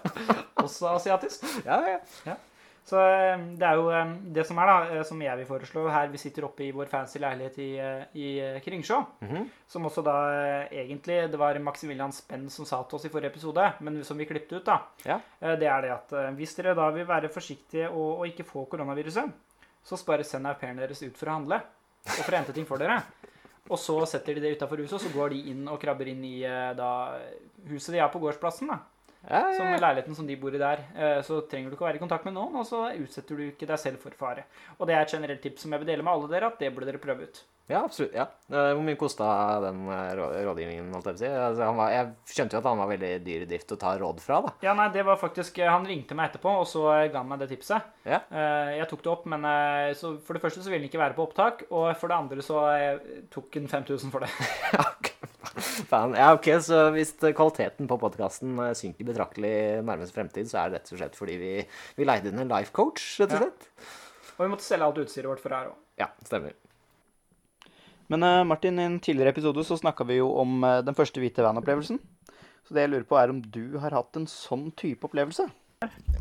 også 0.63 0.95
asiatisk. 0.95 1.43
ja, 1.65 1.81
ja. 2.25 2.35
Så 2.83 2.99
eh, 2.99 3.39
det 3.55 3.63
er 3.63 3.77
jo 3.79 3.85
eh, 3.95 4.09
det 4.35 4.43
som 4.45 4.57
er, 4.59 4.67
da, 4.67 4.95
eh, 4.97 5.03
som 5.07 5.21
jeg 5.23 5.37
vil 5.39 5.45
foreslå 5.47 5.85
her 5.89 6.09
Vi 6.11 6.17
sitter 6.19 6.43
oppe 6.43 6.65
i 6.65 6.71
vår 6.75 6.89
fancy 6.91 7.17
leilighet 7.23 7.57
i, 7.63 7.67
eh, 7.79 8.01
i 8.19 8.59
Kringsjå. 8.65 8.97
Kringsjå. 9.21 9.29
-hmm. 9.29 9.45
Som 9.67 9.85
også 9.85 10.01
da 10.03 10.15
eh, 10.33 10.67
egentlig 10.83 11.31
Det 11.31 11.39
var 11.39 11.59
Maximilian 11.59 12.11
Spenn 12.11 12.49
som 12.49 12.65
sa 12.65 12.83
til 12.83 12.95
oss 12.95 13.05
i 13.05 13.09
forrige 13.09 13.29
episode, 13.31 13.73
men 13.79 14.03
som 14.03 14.17
vi 14.17 14.25
klippet 14.25 14.51
ut, 14.57 14.65
da. 14.65 14.81
Ja. 15.05 15.19
Eh, 15.41 15.55
Det 15.59 15.67
er 15.67 15.81
det 15.81 15.91
at 15.91 16.11
eh, 16.13 16.31
hvis 16.35 16.55
dere 16.55 16.75
da 16.75 16.89
vil 16.91 17.07
være 17.07 17.29
forsiktige 17.29 17.89
og, 17.89 18.19
og 18.19 18.27
ikke 18.27 18.43
få 18.43 18.65
koronaviruset, 18.65 19.31
så 19.83 20.05
bare 20.05 20.23
send 20.23 20.47
au 20.47 20.53
pairen 20.53 20.77
deres 20.77 21.01
ut 21.03 21.17
for 21.17 21.27
å 21.27 21.31
handle. 21.31 21.61
Og 22.05 22.25
for 22.25 22.31
å 22.33 22.35
hente 22.37 22.53
ting 22.53 22.65
for 22.67 22.77
dere. 22.77 23.01
Og 23.71 23.79
så 23.79 23.95
setter 24.09 24.35
de 24.35 24.43
det 24.43 24.57
utafor 24.57 24.81
huset, 24.83 24.97
og 24.97 25.03
så 25.05 25.11
går 25.13 25.35
de 25.35 25.43
inn 25.53 25.67
og 25.71 25.79
krabber 25.79 26.09
inn 26.11 26.23
i 26.27 26.41
eh, 26.47 26.73
da, 26.75 26.89
huset 27.69 27.95
de 27.95 28.01
har 28.03 28.11
på 28.11 28.19
gårdsplassen. 28.23 28.73
da. 28.73 28.81
Ja, 29.23 29.39
som 29.55 29.69
ja, 29.69 29.77
Som 29.77 29.85
leiligheten 29.85 30.15
som 30.17 30.27
de 30.27 30.35
bor 30.35 30.55
i 30.55 30.59
der, 30.59 30.83
eh, 30.99 31.21
så 31.23 31.39
trenger 31.47 31.71
du 31.71 31.77
ikke 31.77 31.85
å 31.85 31.87
være 31.87 32.01
i 32.01 32.03
kontakt 32.03 32.27
med 32.27 32.35
noen, 32.35 32.57
og 32.59 32.67
så 32.67 32.89
utsetter 32.91 33.39
du 33.39 33.45
ikke 33.47 33.69
deg 33.69 33.79
selv 33.79 34.03
for 34.03 34.15
fare. 34.19 34.43
Og 34.77 34.87
det 34.89 34.97
er 34.97 35.05
et 35.05 35.15
generelt 35.15 35.41
tips 35.45 35.63
som 35.63 35.71
jeg 35.71 35.83
vil 35.83 35.93
dele 35.93 36.03
med 36.03 36.11
alle 36.11 36.31
dere, 36.33 36.51
at 36.51 36.59
det 36.59 36.73
burde 36.75 36.91
dere 36.91 36.99
prøve 37.03 37.29
ut. 37.29 37.43
Ja 37.71 37.79
absolutt. 37.85 38.13
ja. 38.13 38.25
Eh, 38.51 38.71
Hvor 38.75 38.81
mye 38.83 38.97
kosta 38.99 39.25
den 39.63 39.83
eh, 39.87 40.11
rådgivningen? 40.19 40.89
holdt 40.93 41.05
Jeg 41.07 41.15
på 41.15 41.19
å 41.19 41.21
si? 41.21 41.29
Altså, 41.31 41.63
han 41.69 41.77
var, 41.79 41.91
jeg 41.95 42.09
skjønte 42.35 42.57
jo 42.57 42.61
at 42.61 42.67
han 42.69 42.81
var 42.83 42.89
veldig 42.91 43.11
dyr 43.25 43.45
i 43.45 43.49
drift 43.49 43.71
å 43.75 43.77
ta 43.79 43.93
råd 44.01 44.19
fra, 44.23 44.41
da. 44.45 44.51
Ja, 44.65 44.73
nei, 44.77 44.89
det 44.93 45.05
var 45.07 45.19
faktisk 45.21 45.57
eh, 45.63 45.69
Han 45.71 45.87
ringte 45.87 46.17
meg 46.19 46.31
etterpå, 46.31 46.53
og 46.63 46.67
så 46.69 46.83
ga 47.13 47.21
han 47.21 47.29
meg 47.31 47.39
det 47.43 47.49
tipset. 47.53 47.87
Ja. 48.05 48.19
Jeg 48.75 48.87
tok 48.91 49.03
det 49.05 49.11
opp, 49.13 49.25
men 49.31 49.45
så 49.95 50.15
for 50.25 50.35
det 50.35 50.41
første 50.43 50.59
så 50.61 50.69
ville 50.69 50.83
han 50.83 50.89
ikke 50.91 50.99
være 51.01 51.15
på 51.17 51.23
opptak, 51.27 51.63
og 51.71 51.93
for 51.97 52.11
det 52.11 52.17
andre 52.19 52.43
så 52.45 52.59
tok 53.31 53.55
han 53.61 53.69
5000 53.71 54.11
for 54.13 54.25
det. 54.25 54.31
Ja, 54.73 56.31
ok. 56.33 56.47
Ja, 56.47 56.59
så 56.65 56.79
hvis 56.95 57.11
kvaliteten 57.21 57.87
på 57.89 57.97
podkasten 58.01 58.57
synker 58.77 59.05
betraktelig 59.11 59.51
i 59.53 59.81
nærmeste 59.85 60.15
fremtid, 60.15 60.47
så 60.49 60.63
er 60.63 60.71
det 60.73 60.79
rett 60.79 60.91
og 60.95 60.99
slett 61.01 61.17
fordi 61.19 61.35
vi, 61.37 61.51
vi 61.99 62.07
leide 62.07 62.31
inn 62.31 62.41
en 62.41 62.49
life 62.51 62.73
coach, 62.75 63.03
rett 63.21 63.35
og 63.35 63.37
Ja. 63.37 63.45
slett. 63.45 63.67
Og 64.33 64.41
vi 64.47 64.49
måtte 64.55 64.65
selge 64.65 64.87
alt 64.87 64.97
utstyret 65.03 65.29
vårt 65.29 65.43
for 65.43 65.53
her 65.53 65.69
òg. 65.69 65.75
Ja, 66.01 66.07
stemmer. 66.25 66.55
Men 68.11 68.25
uh, 68.25 68.43
Martin, 68.47 68.79
i 68.79 68.87
en 68.87 68.99
tidligere 69.03 69.33
episode 69.35 69.63
så 69.67 69.77
snakka 69.79 70.07
vi 70.09 70.19
jo 70.19 70.29
om 70.41 70.63
uh, 70.65 70.81
den 70.85 70.97
første 70.97 71.21
hvite 71.23 71.45
van-opplevelsen. 71.45 72.01
Så 72.63 72.75
det 72.75 72.85
jeg 72.85 72.93
lurer 72.93 73.07
på, 73.07 73.19
er 73.19 73.31
om 73.31 73.41
du 73.43 73.77
har 73.83 73.95
hatt 73.95 74.19
en 74.19 74.27
sånn 74.29 74.69
type 74.79 75.07
opplevelse? 75.07 75.49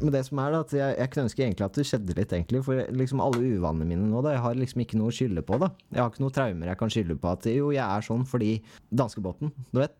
Men 0.00 0.10
det 0.10 0.24
som 0.26 0.40
er 0.42 0.54
da, 0.54 0.62
at 0.64 0.72
jeg, 0.74 0.94
jeg 0.98 1.10
kunne 1.12 1.26
ønske 1.28 1.44
egentlig 1.44 1.66
at 1.66 1.76
det 1.78 1.84
skjedde 1.86 2.16
litt, 2.18 2.32
egentlig. 2.34 2.62
For 2.66 2.80
liksom 2.98 3.22
alle 3.22 3.52
uvanene 3.58 3.86
mine 3.86 4.08
nå, 4.08 4.22
da, 4.24 4.34
jeg 4.34 4.42
har 4.46 4.58
liksom 4.58 4.82
ikke 4.82 4.98
noe 4.98 5.12
å 5.12 5.14
skylde 5.14 5.44
på, 5.46 5.58
da. 5.62 5.70
Jeg 5.92 6.02
har 6.02 6.10
ikke 6.10 6.24
noen 6.24 6.34
traumer 6.38 6.72
jeg 6.72 6.80
kan 6.80 6.94
skylde 6.94 7.18
på 7.22 7.30
at 7.30 7.46
jo, 7.52 7.70
jeg 7.74 7.84
er 7.84 8.06
sånn 8.08 8.26
fordi 8.28 8.50
danskebåten, 8.90 9.54
du 9.70 9.82
vet. 9.82 9.94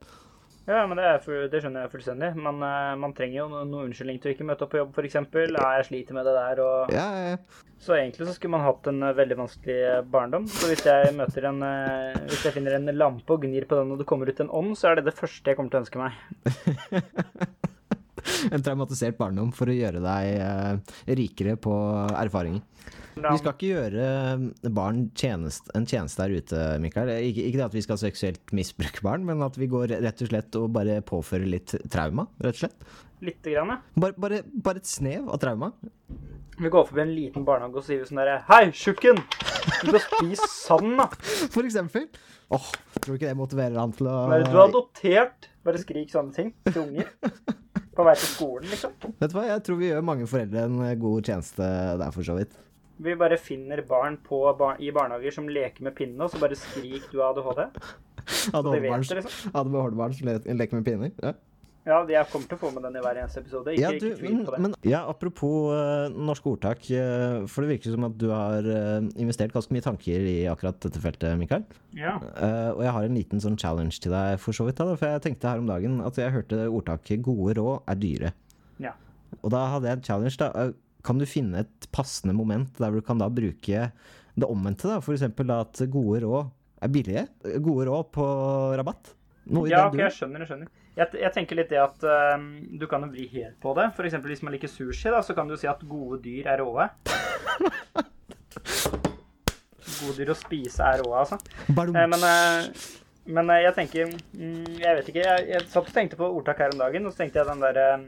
Ja, 0.63 0.85
men 0.87 0.95
det, 0.95 1.03
er 1.03 1.17
for, 1.25 1.49
det 1.51 1.59
skjønner 1.59 1.85
jeg 1.85 1.91
fullstendig. 1.91 2.29
Man, 2.39 2.61
eh, 2.63 2.93
man 3.03 3.15
trenger 3.19 3.41
jo 3.41 3.47
noen 3.51 3.71
noe 3.73 3.87
unnskyldning 3.89 4.21
til 4.23 4.31
å 4.31 4.35
ikke 4.37 4.47
møte 4.47 4.63
opp 4.67 4.71
på 4.71 4.79
jobb, 4.79 4.93
f.eks. 4.95 5.17
Ja, 5.19 5.71
jeg 5.81 5.89
sliter 5.89 6.15
med 6.15 6.29
det 6.29 6.35
der, 6.37 6.63
og 6.63 6.93
Ja, 6.95 7.07
ja, 7.19 7.33
ja. 7.33 7.71
Så 7.83 7.97
egentlig 7.97 8.29
så 8.29 8.37
skulle 8.37 8.55
man 8.55 8.63
hatt 8.63 8.87
en 8.87 9.03
eh, 9.03 9.17
veldig 9.19 9.39
vanskelig 9.41 9.79
eh, 9.89 10.05
barndom. 10.15 10.47
Så 10.47 10.71
hvis 10.71 10.85
jeg 10.87 11.17
møter 11.19 11.49
en 11.51 11.59
Hvis 12.29 12.47
jeg 12.47 12.55
finner 12.55 12.79
en 12.79 12.93
lampe 12.95 13.35
og 13.35 13.43
gnir 13.43 13.67
på 13.67 13.81
den, 13.81 13.91
og 13.91 13.99
det 13.99 14.07
kommer 14.07 14.31
ut 14.31 14.45
en 14.45 14.55
ånd, 14.63 14.77
så 14.79 14.93
er 14.93 15.01
det 15.01 15.09
det 15.11 15.19
første 15.19 15.51
jeg 15.51 15.59
kommer 15.59 15.75
til 15.75 15.81
å 15.81 15.85
ønske 15.87 16.03
meg. 16.03 16.13
En 18.55 18.63
traumatisert 18.63 19.17
barndom 19.19 19.49
for 19.55 19.71
å 19.71 19.75
gjøre 19.75 19.99
deg 20.03 21.17
rikere 21.19 21.57
på 21.59 21.73
erfaringer. 22.21 22.63
Vi 23.17 23.39
skal 23.41 23.53
ikke 23.53 23.71
gjøre 23.71 24.09
eh, 24.09 24.73
barn 24.73 25.05
tjenest, 25.19 25.69
en 25.77 25.87
tjeneste 25.89 26.25
der 26.25 26.43
ute, 26.43 26.65
Mikael. 26.83 27.13
Ikke, 27.29 27.45
ikke 27.49 27.61
det 27.61 27.67
at 27.67 27.77
vi 27.77 27.85
skal 27.85 28.01
seksuelt 28.01 28.55
misbruke 28.57 29.05
barn, 29.05 29.27
men 29.29 29.45
at 29.45 29.59
vi 29.61 29.69
går 29.71 29.93
rett 30.03 30.25
og 30.25 30.33
slett 30.33 30.61
og 30.61 30.71
bare 30.77 31.01
påfører 31.05 31.49
litt 31.51 31.75
trauma, 31.93 32.29
rett 32.41 32.57
og 32.57 32.63
slett. 32.65 32.87
Lite 33.23 33.55
grann, 33.55 33.75
ja. 33.77 33.81
Bare, 34.03 34.17
bare, 34.19 34.43
bare 34.65 34.83
et 34.83 34.89
snev 34.89 35.29
av 35.31 35.39
trauma. 35.43 35.73
Vi 36.59 36.69
går 36.73 36.85
forbi 36.89 37.03
en 37.05 37.15
liten 37.15 37.45
barnehage 37.47 37.81
og 37.81 37.85
sier 37.87 38.03
sånn 38.07 38.21
derre 38.21 38.41
Hei, 38.49 38.67
tjukken! 38.77 39.21
Du 39.83 39.89
skal 39.93 40.03
spise 40.09 40.49
sand, 40.51 40.97
da. 40.99 41.07
For 41.55 41.65
eksempel. 41.65 42.09
Åh, 42.53 42.67
tror 42.99 43.15
du 43.15 43.19
ikke 43.21 43.31
det 43.31 43.39
motiverer 43.39 43.79
han 43.81 43.95
til 43.97 44.11
å 44.11 44.17
Nei, 44.31 44.43
Du 44.45 44.53
er 44.53 44.65
adoptert. 44.67 45.49
Bare 45.65 45.81
skrik 45.81 46.11
sånne 46.13 46.35
ting 46.37 46.51
til 46.69 46.83
unger. 46.83 47.09
På 47.95 48.05
vei 48.09 48.15
til 48.19 48.29
skolen, 48.29 48.69
liksom. 48.73 48.95
Vet 49.21 49.33
du 49.33 49.37
hva, 49.37 49.47
jeg 49.51 49.65
tror 49.67 49.81
vi 49.81 49.89
gjør 49.91 50.05
mange 50.09 50.27
foreldre 50.29 50.67
en 50.67 50.79
eh, 50.89 50.95
god 51.01 51.29
tjeneste 51.29 51.71
der, 52.01 52.13
for 52.15 52.27
så 52.27 52.37
vidt. 52.41 52.55
Vi 52.99 53.15
bare 53.17 53.39
finner 53.41 53.83
barn 53.89 54.19
på, 54.23 54.43
bar 54.59 54.77
i 54.83 54.91
barnehager 54.95 55.33
som 55.33 55.49
leker 55.49 55.83
med 55.83 55.95
pinne, 55.97 56.21
og 56.23 56.31
så 56.31 56.39
bare 56.43 56.55
skrik 56.59 57.09
du 57.13 57.19
har 57.23 57.33
ADHD. 57.33 57.65
Det, 58.23 58.83
liksom. 58.83 59.53
Holdebarn 59.55 60.13
som 60.15 60.29
le- 60.29 60.59
leker 60.61 60.79
med 60.79 60.85
pinner. 60.87 61.11
Ja. 61.23 61.33
Ja, 61.83 61.97
jeg 62.07 62.29
kommer 62.31 62.47
til 62.47 62.55
å 62.55 62.61
få 62.61 62.69
med 62.71 62.85
den 62.87 62.95
i 62.95 63.01
hver 63.03 63.19
eneste 63.19 63.41
episode. 63.43 63.73
Ikke, 63.75 63.83
Ja, 63.83 63.89
du, 63.91 64.05
ikke 64.07 64.19
tvil 64.21 64.35
men, 64.37 64.45
på 64.47 64.53
det. 64.55 64.59
men 64.63 64.75
ja, 64.87 65.01
apropos 65.11 65.73
uh, 65.75 66.13
norske 66.15 66.47
ordtak, 66.47 66.85
uh, 66.95 67.43
for 67.51 67.65
det 67.67 67.73
virker 67.73 67.91
som 67.97 68.07
at 68.07 68.15
du 68.21 68.29
har 68.31 68.63
uh, 68.63 69.01
investert 69.19 69.51
ganske 69.51 69.75
mye 69.75 69.83
tanker 69.83 70.23
i 70.31 70.37
akkurat 70.47 70.79
dette 70.85 71.03
feltet, 71.03 71.35
Mikael. 71.41 71.65
Ja. 71.99 72.21
Eh, 72.39 72.71
og 72.77 72.85
jeg 72.87 72.95
har 72.95 73.09
en 73.09 73.19
liten 73.19 73.43
sånn 73.43 73.59
challenge 73.59 73.99
til 73.99 74.15
deg, 74.15 74.39
for 74.39 74.55
så 74.55 74.69
vidt. 74.69 74.79
Da, 74.79 74.95
for 74.95 75.11
jeg 75.11 75.25
tenkte 75.27 75.51
her 75.51 75.59
om 75.59 75.67
dagen 75.67 75.99
at 76.07 76.23
jeg 76.23 76.31
hørte 76.37 76.69
ordtaket 76.71 77.25
'gode 77.27 77.59
råd 77.59 77.83
er 77.91 77.99
dyre'. 77.99 78.33
Ja. 78.79 78.95
Og 79.43 79.51
da 79.51 79.65
hadde 79.75 79.91
jeg 79.91 79.99
en 79.99 80.07
challenge, 80.07 80.37
da. 80.39 80.71
Kan 81.03 81.19
du 81.19 81.27
finne 81.27 81.65
et 81.65 81.89
passende 81.95 82.35
moment 82.37 82.79
der 82.79 82.95
du 82.95 83.03
kan 83.05 83.19
da 83.21 83.29
bruke 83.33 83.89
det 84.33 84.49
omvendte, 84.49 84.89
da? 84.89 85.01
Eksempel 85.03 85.51
at 85.55 85.83
gode 85.93 86.23
råd 86.25 86.53
er 86.83 86.93
billige? 86.93 87.27
Gode 87.63 87.89
råd 87.91 88.13
på 88.15 88.29
rabatt? 88.79 89.13
Ja, 89.67 89.89
ok, 89.89 89.99
jeg 89.99 90.15
skjønner. 90.15 90.45
Jeg 90.45 90.53
skjønner. 90.53 90.71
Jeg, 90.93 91.09
jeg 91.19 91.33
tenker 91.35 91.59
litt 91.59 91.71
det 91.73 91.81
at 91.83 92.05
uh, 92.05 92.37
du 92.79 92.87
kan 92.91 93.03
jo 93.03 93.11
vri 93.13 93.27
helt 93.33 93.59
på 93.63 93.73
det. 93.79 93.89
Eksempel 94.07 94.35
hvis 94.35 94.45
man 94.45 94.55
liker 94.55 94.71
sushi, 94.71 95.11
da, 95.11 95.23
så 95.25 95.35
kan 95.37 95.51
du 95.51 95.57
si 95.59 95.69
at 95.71 95.83
gode 95.89 96.21
dyr 96.25 96.51
er 96.53 96.63
råe. 96.63 96.89
Gode 100.03 100.17
dyr 100.19 100.33
å 100.33 100.35
spise 100.35 100.83
er 100.83 101.03
råe, 101.03 101.21
altså. 101.21 101.37
Eh, 101.69 102.07
men 102.11 102.23
uh, 102.27 102.67
men 103.31 103.51
uh, 103.51 103.59
jeg 103.63 103.75
tenker 103.77 104.09
mm, 104.11 104.79
Jeg 104.81 104.97
vet 104.99 105.11
ikke. 105.13 105.23
Jeg, 105.23 105.47
jeg 105.53 105.67
satt 105.71 105.87
og 105.87 105.95
tenkte 105.95 106.19
på 106.19 106.27
ordtak 106.27 106.63
her 106.63 106.75
om 106.75 106.81
dagen, 106.81 107.07
og 107.07 107.15
så 107.15 107.23
tenkte 107.23 107.41
jeg 107.41 107.51
den 107.51 107.63
der 107.63 107.79
eh, 107.79 108.07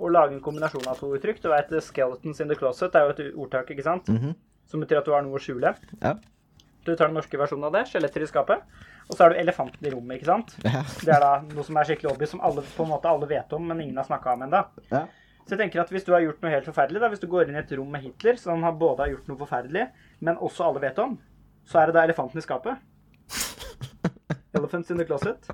Å 0.00 0.10
lage 0.10 0.32
en 0.32 0.40
kombinasjon 0.40 0.86
av 0.88 0.98
to 1.00 1.10
uttrykk. 1.16 1.42
Du 1.42 1.48
vet, 1.52 1.68
'skeletons 1.68 2.40
in 2.40 2.48
the 2.48 2.56
closet' 2.56 2.94
er 2.96 3.06
jo 3.06 3.10
et 3.14 3.34
ordtak, 3.34 3.70
ikke 3.70 3.84
sant? 3.84 4.08
Mhm. 4.08 4.34
Som 4.66 4.80
betyr 4.80 4.98
at 4.98 5.04
du 5.04 5.12
har 5.12 5.22
noe 5.22 5.36
å 5.36 5.42
skjule. 5.42 5.74
Ja. 6.00 6.14
Du 6.84 6.96
tar 6.96 7.08
den 7.08 7.14
norske 7.18 7.36
versjonen 7.36 7.66
av 7.68 7.72
det, 7.72 7.84
skjeletter 7.90 8.22
i 8.22 8.26
skapet. 8.26 8.62
Og 9.10 9.16
så 9.16 9.26
er 9.26 9.34
du 9.34 9.40
elefanten 9.42 9.86
i 9.86 9.90
rommet, 9.90 10.20
ikke 10.20 10.30
sant? 10.30 10.54
Ja. 10.64 10.82
Det 11.04 11.12
er 11.12 11.20
da 11.20 11.32
noe 11.42 11.64
som 11.66 11.76
er 11.76 11.84
skikkelig 11.84 12.12
obvious, 12.14 12.30
som 12.30 12.40
alle 12.40 12.62
på 12.62 12.84
en 12.86 12.92
måte 12.92 13.10
alle 13.10 13.26
vet 13.28 13.52
om, 13.52 13.66
men 13.66 13.80
ingen 13.80 13.96
har 13.96 14.06
snakka 14.06 14.32
om 14.32 14.42
ennå. 14.46 14.64
Ja. 14.90 15.06
Så 15.44 15.56
jeg 15.56 15.58
tenker 15.64 15.80
at 15.82 15.90
hvis 15.90 16.04
du 16.06 16.12
har 16.12 16.22
gjort 16.22 16.40
noe 16.44 16.52
helt 16.52 16.68
forferdelig, 16.68 17.00
da, 17.02 17.08
hvis 17.10 17.20
du 17.20 17.26
går 17.26 17.48
inn 17.48 17.56
i 17.56 17.58
et 17.58 17.72
rom 17.76 17.90
med 17.90 18.04
Hitler, 18.04 18.38
som 18.38 18.62
har 18.62 18.72
både 18.78 19.02
har 19.02 19.10
gjort 19.10 19.28
noe 19.28 19.40
forferdelig, 19.40 19.88
men 20.20 20.36
også 20.36 20.68
alle 20.68 20.80
vet 20.84 20.98
om, 21.02 21.18
så 21.66 21.80
er 21.82 21.90
det 21.90 21.96
da 21.98 22.04
elefanten 22.06 22.38
i 22.38 22.44
skapet. 22.44 22.78
Elephants 24.54 24.90
in 24.90 24.96
the 24.98 25.04
closet. 25.04 25.50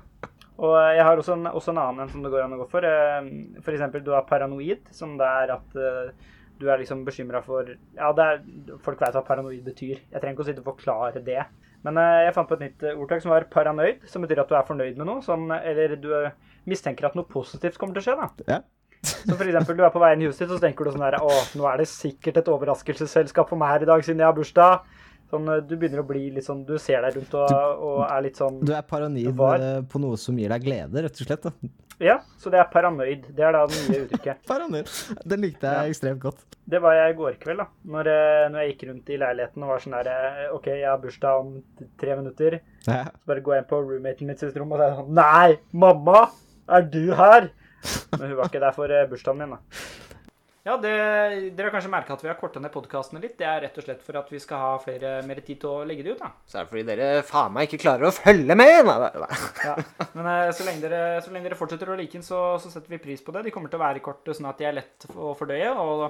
Og 0.57 0.73
eh, 0.79 0.95
jeg 0.97 1.05
har 1.05 1.21
også 1.21 1.35
en, 1.37 1.51
også 1.51 1.73
en 1.73 1.83
annen 1.83 2.05
en 2.05 2.11
som 2.11 2.25
det 2.25 2.31
går 2.33 2.45
an 2.45 2.55
å 2.57 2.63
gå 2.63 2.69
for. 2.71 2.87
F.eks. 2.87 3.61
For 3.65 3.77
eksempel 3.77 4.03
du 4.05 4.11
er 4.17 4.27
paranoid, 4.29 4.89
som 4.95 5.15
det 5.19 5.29
er 5.43 5.53
at 5.57 5.77
eh, 5.77 6.33
du 6.57 6.67
er 6.71 6.81
liksom 6.81 7.03
bekymra 7.05 7.43
for 7.45 7.69
Ja, 7.69 8.11
det 8.17 8.25
er, 8.25 8.41
folk 8.83 9.01
veit 9.01 9.15
hva 9.15 9.23
paranoid 9.25 9.63
betyr. 9.65 10.01
Jeg 10.01 10.21
trenger 10.21 10.37
ikke 10.37 10.45
å 10.45 10.49
sitte 10.49 10.63
og 10.63 10.71
forklare 10.71 11.23
det. 11.25 11.43
Men 11.85 11.99
eh, 12.01 12.23
jeg 12.25 12.35
fant 12.35 12.49
på 12.49 12.57
et 12.57 12.65
nytt 12.65 12.87
eh, 12.87 12.97
ordtak 12.97 13.21
som 13.23 13.33
var 13.33 13.45
paranoid, 13.53 14.01
som 14.09 14.25
betyr 14.25 14.41
at 14.43 14.49
du 14.49 14.57
er 14.57 14.65
fornøyd 14.67 14.97
med 14.99 15.09
noe. 15.09 15.21
Sånn, 15.25 15.45
eller 15.57 15.95
du 16.01 16.09
eh, 16.17 16.33
mistenker 16.69 17.09
at 17.09 17.17
noe 17.17 17.29
positivt 17.29 17.77
kommer 17.79 17.97
til 17.97 18.03
å 18.03 18.07
skje, 18.07 18.17
da. 18.17 18.55
Ja. 18.55 18.63
Så 19.07 19.35
for 19.35 19.45
eksempel, 19.45 19.77
du 19.77 19.83
er 19.85 19.91
på 19.93 20.01
vei 20.01 20.15
inn 20.15 20.23
i 20.25 20.27
huset 20.27 20.47
ditt, 20.47 20.55
så 20.55 20.63
tenker 20.63 20.87
du 20.87 20.91
sånn 20.91 21.05
der 21.05 21.19
Å, 21.21 21.33
nå 21.55 21.67
er 21.69 21.83
det 21.83 21.85
sikkert 21.91 22.41
et 22.41 22.49
overraskelsesselskap 22.51 23.51
for 23.51 23.61
meg 23.61 23.75
her 23.75 23.85
i 23.85 23.89
dag, 23.91 24.01
siden 24.03 24.23
jeg 24.23 24.27
har 24.27 24.35
bursdag. 24.35 24.87
Sånn, 25.31 25.47
eh, 25.51 25.59
du 25.67 25.75
begynner 25.75 25.99
å 26.03 26.07
bli 26.07 26.29
litt 26.31 26.45
sånn 26.45 26.61
Du 26.65 26.77
ser 26.79 27.01
deg 27.03 27.17
rundt 27.17 27.33
og, 27.35 27.51
og 27.83 27.97
er 28.07 28.21
litt 28.23 28.37
sånn 28.39 28.61
Du 28.63 28.71
er 28.73 28.81
paranoid 28.87 29.33
Var- 29.35 29.59
eh, 29.65 29.81
på 29.91 29.99
noe 29.99 30.15
som 30.17 30.37
gir 30.39 30.49
deg 30.53 30.63
glede, 30.63 31.03
rett 31.03 31.21
og 31.21 31.27
slett. 31.27 31.41
da. 31.43 31.51
Ja, 31.99 32.19
så 32.37 32.51
det 32.53 32.59
er 32.61 32.67
paranoid. 32.69 33.23
Det 33.35 33.41
er 33.41 33.51
da 33.55 33.63
det 33.65 33.79
nye 33.89 34.03
uttrykket. 34.05 34.43
Paranoid. 34.51 34.87
Den 35.25 35.41
likte 35.41 35.65
jeg 35.65 35.87
Ja. 35.87 35.89
ekstremt 35.89 36.19
godt. 36.21 36.43
Det 36.69 36.79
var 36.83 36.93
jeg 36.93 37.15
i 37.15 37.17
går 37.17 37.37
kveld, 37.41 37.57
da. 37.57 37.65
Når, 37.89 38.07
eh, 38.11 38.49
når 38.53 38.59
jeg 38.61 38.73
gikk 38.75 38.83
rundt 38.91 39.09
i 39.09 39.17
leiligheten 39.17 39.63
og 39.65 39.69
var 39.73 39.79
sånn 39.79 39.95
der 40.03 40.51
OK, 40.53 40.67
jeg 40.67 40.85
har 40.87 40.99
bursdag 41.01 41.39
om 41.41 41.63
tre 41.97 42.15
minutter. 42.19 42.59
Ja. 42.85 43.03
Så 43.05 43.25
bare 43.31 43.41
går 43.41 43.55
jeg 43.57 43.63
inn 43.63 43.69
på 43.71 43.81
roommaten 43.81 44.27
mitt 44.29 44.39
sitt 44.39 44.55
rom 44.61 44.71
og 44.71 44.79
sier 44.83 44.95
sånn 44.99 45.09
Nei, 45.17 45.57
mamma! 45.73 46.27
Er 46.69 46.81
du 46.83 47.01
her? 47.15 47.49
Men 48.13 48.29
hun 48.29 48.37
var 48.37 48.45
ikke 48.51 48.59
der 48.61 48.75
for 48.77 48.87
bursdagen 49.09 49.37
min, 49.39 49.57
da. 49.57 49.59
Ja, 50.67 50.73
det, 50.83 50.89
Dere 51.55 51.69
har 51.69 51.73
kanskje 51.77 51.91
merka 51.93 52.11
at 52.17 52.23
vi 52.25 52.27
har 52.27 52.35
korta 52.35 52.59
ned 52.59 52.73
podkastene 52.73 53.21
litt. 53.23 53.37
Det 53.39 53.45
er 53.47 53.61
rett 53.63 53.77
og 53.79 53.85
slett 53.85 54.01
for 54.03 54.17
at 54.19 54.27
vi 54.33 54.39
skal 54.43 54.59
ha 54.59 54.71
flere, 54.83 55.13
mer 55.23 55.39
tid 55.39 55.61
til 55.61 55.69
å 55.71 55.85
legge 55.87 56.03
det 56.03 56.17
ut. 56.17 56.19
da. 56.25 56.33
Så 56.43 56.59
er 56.59 56.65
det 56.65 56.71
fordi 56.73 56.83
dere 56.89 57.23
faen 57.23 57.53
meg 57.55 57.69
ikke 57.69 57.79
klarer 57.85 58.09
å 58.09 58.11
følge 58.11 58.57
med! 58.59 58.73
Nei, 58.89 58.97
nei, 59.05 59.11
nei. 59.23 59.39
Ja. 59.63 59.77
Men 60.17 60.27
eh, 60.33 60.51
så 60.57 60.67
lenge, 60.67 60.83
dere, 60.83 61.21
så 61.23 61.31
lenge 61.31 61.47
dere 61.47 61.59
fortsetter 61.61 61.93
å 61.93 61.95
like 61.95 62.11
den, 62.19 62.25
så, 62.27 62.41
så 62.59 62.73
setter 62.73 62.91
vi 62.97 62.99
pris 63.05 63.23
på 63.23 63.31
det. 63.37 63.45
De 63.47 63.53
kommer 63.55 63.71
til 63.71 63.79
å 63.79 63.85
være 63.85 64.03
korte, 64.03 64.35
sånn 64.35 64.49
at 64.51 64.59
de 64.59 64.67
er 64.67 64.75
lett 64.81 65.07
å 65.15 65.31
fordøye, 65.39 65.71
og 65.71 66.03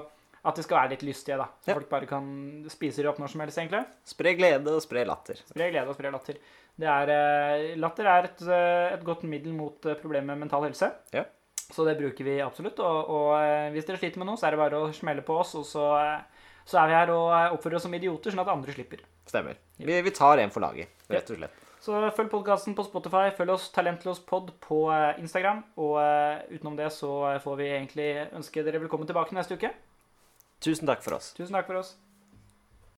at 0.48 0.58
de 0.58 0.66
skal 0.66 0.80
være 0.82 0.94
litt 0.96 1.06
lystige. 1.06 1.38
da. 1.38 1.46
Så 1.62 1.70
Ja. 1.70 1.78
folk 1.78 1.88
bare 1.94 2.10
kan 2.10 2.26
spise 2.74 3.02
de 3.04 3.08
opp 3.12 3.22
når 3.22 3.30
som 3.36 3.46
helst, 3.46 3.62
egentlig. 3.62 3.84
Spre 4.10 4.34
glede 4.38 4.74
og 4.74 4.82
spre 4.82 5.06
latter. 5.06 5.38
Spre 5.54 5.70
glede 5.70 5.86
og 5.94 5.94
spre 5.98 6.10
latter. 6.18 6.42
Det 6.78 6.86
er, 6.98 7.14
eh, 7.14 7.72
latter 7.78 8.06
er 8.10 8.30
et, 8.32 8.42
eh, 8.42 8.94
et 8.98 9.06
godt 9.06 9.22
middel 9.22 9.54
mot 9.54 9.78
problemet 10.02 10.32
med 10.34 10.48
mental 10.48 10.66
helse. 10.66 10.90
Ja. 11.14 11.28
Så 11.72 11.84
det 11.84 11.98
bruker 11.98 12.24
vi 12.24 12.38
absolutt. 12.40 12.80
Og, 12.80 13.12
og 13.12 13.30
eh, 13.38 13.68
hvis 13.74 13.86
dere 13.88 14.00
sliter 14.00 14.20
med 14.22 14.30
noe, 14.30 14.40
så 14.40 14.48
er 14.48 14.56
det 14.56 14.62
bare 14.62 14.80
å 14.80 14.90
smelle 14.96 15.24
på 15.24 15.36
oss, 15.42 15.54
og 15.58 15.66
så, 15.68 15.86
eh, 16.00 16.46
så 16.68 16.80
er 16.80 16.90
vi 16.90 16.96
her 16.96 17.12
og 17.12 17.28
eh, 17.36 17.54
oppfører 17.56 17.78
oss 17.78 17.84
som 17.88 17.96
idioter, 17.98 18.32
sånn 18.32 18.44
at 18.44 18.52
andre 18.52 18.76
slipper. 18.76 19.04
Stemmer. 19.28 19.60
Vi, 19.76 19.98
vi 20.06 20.14
tar 20.16 20.40
en 20.40 20.54
for 20.54 20.64
laget, 20.64 20.94
rett 21.12 21.34
og 21.34 21.42
slett. 21.42 21.64
Så 21.84 22.00
følg 22.16 22.32
podkasten 22.32 22.74
på 22.74 22.88
Spotify. 22.88 23.28
Følg 23.36 23.54
oss 23.54 23.68
Talentløspod 23.76 24.50
på 24.64 24.80
Instagram. 25.22 25.60
Og 25.78 25.94
utenom 26.50 26.74
det 26.76 26.88
så 26.96 27.12
får 27.44 27.60
vi 27.60 27.68
egentlig 27.70 28.08
ønske 28.34 28.64
dere 28.66 28.82
velkommen 28.82 29.06
tilbake 29.08 29.36
neste 29.36 29.54
uke. 29.54 29.70
Tusen 30.64 30.90
takk 30.90 31.04
for 31.06 31.20
oss. 31.20 31.30
Tusen 31.38 31.54
takk 31.54 31.70
for 31.70 31.78
oss. 31.78 31.94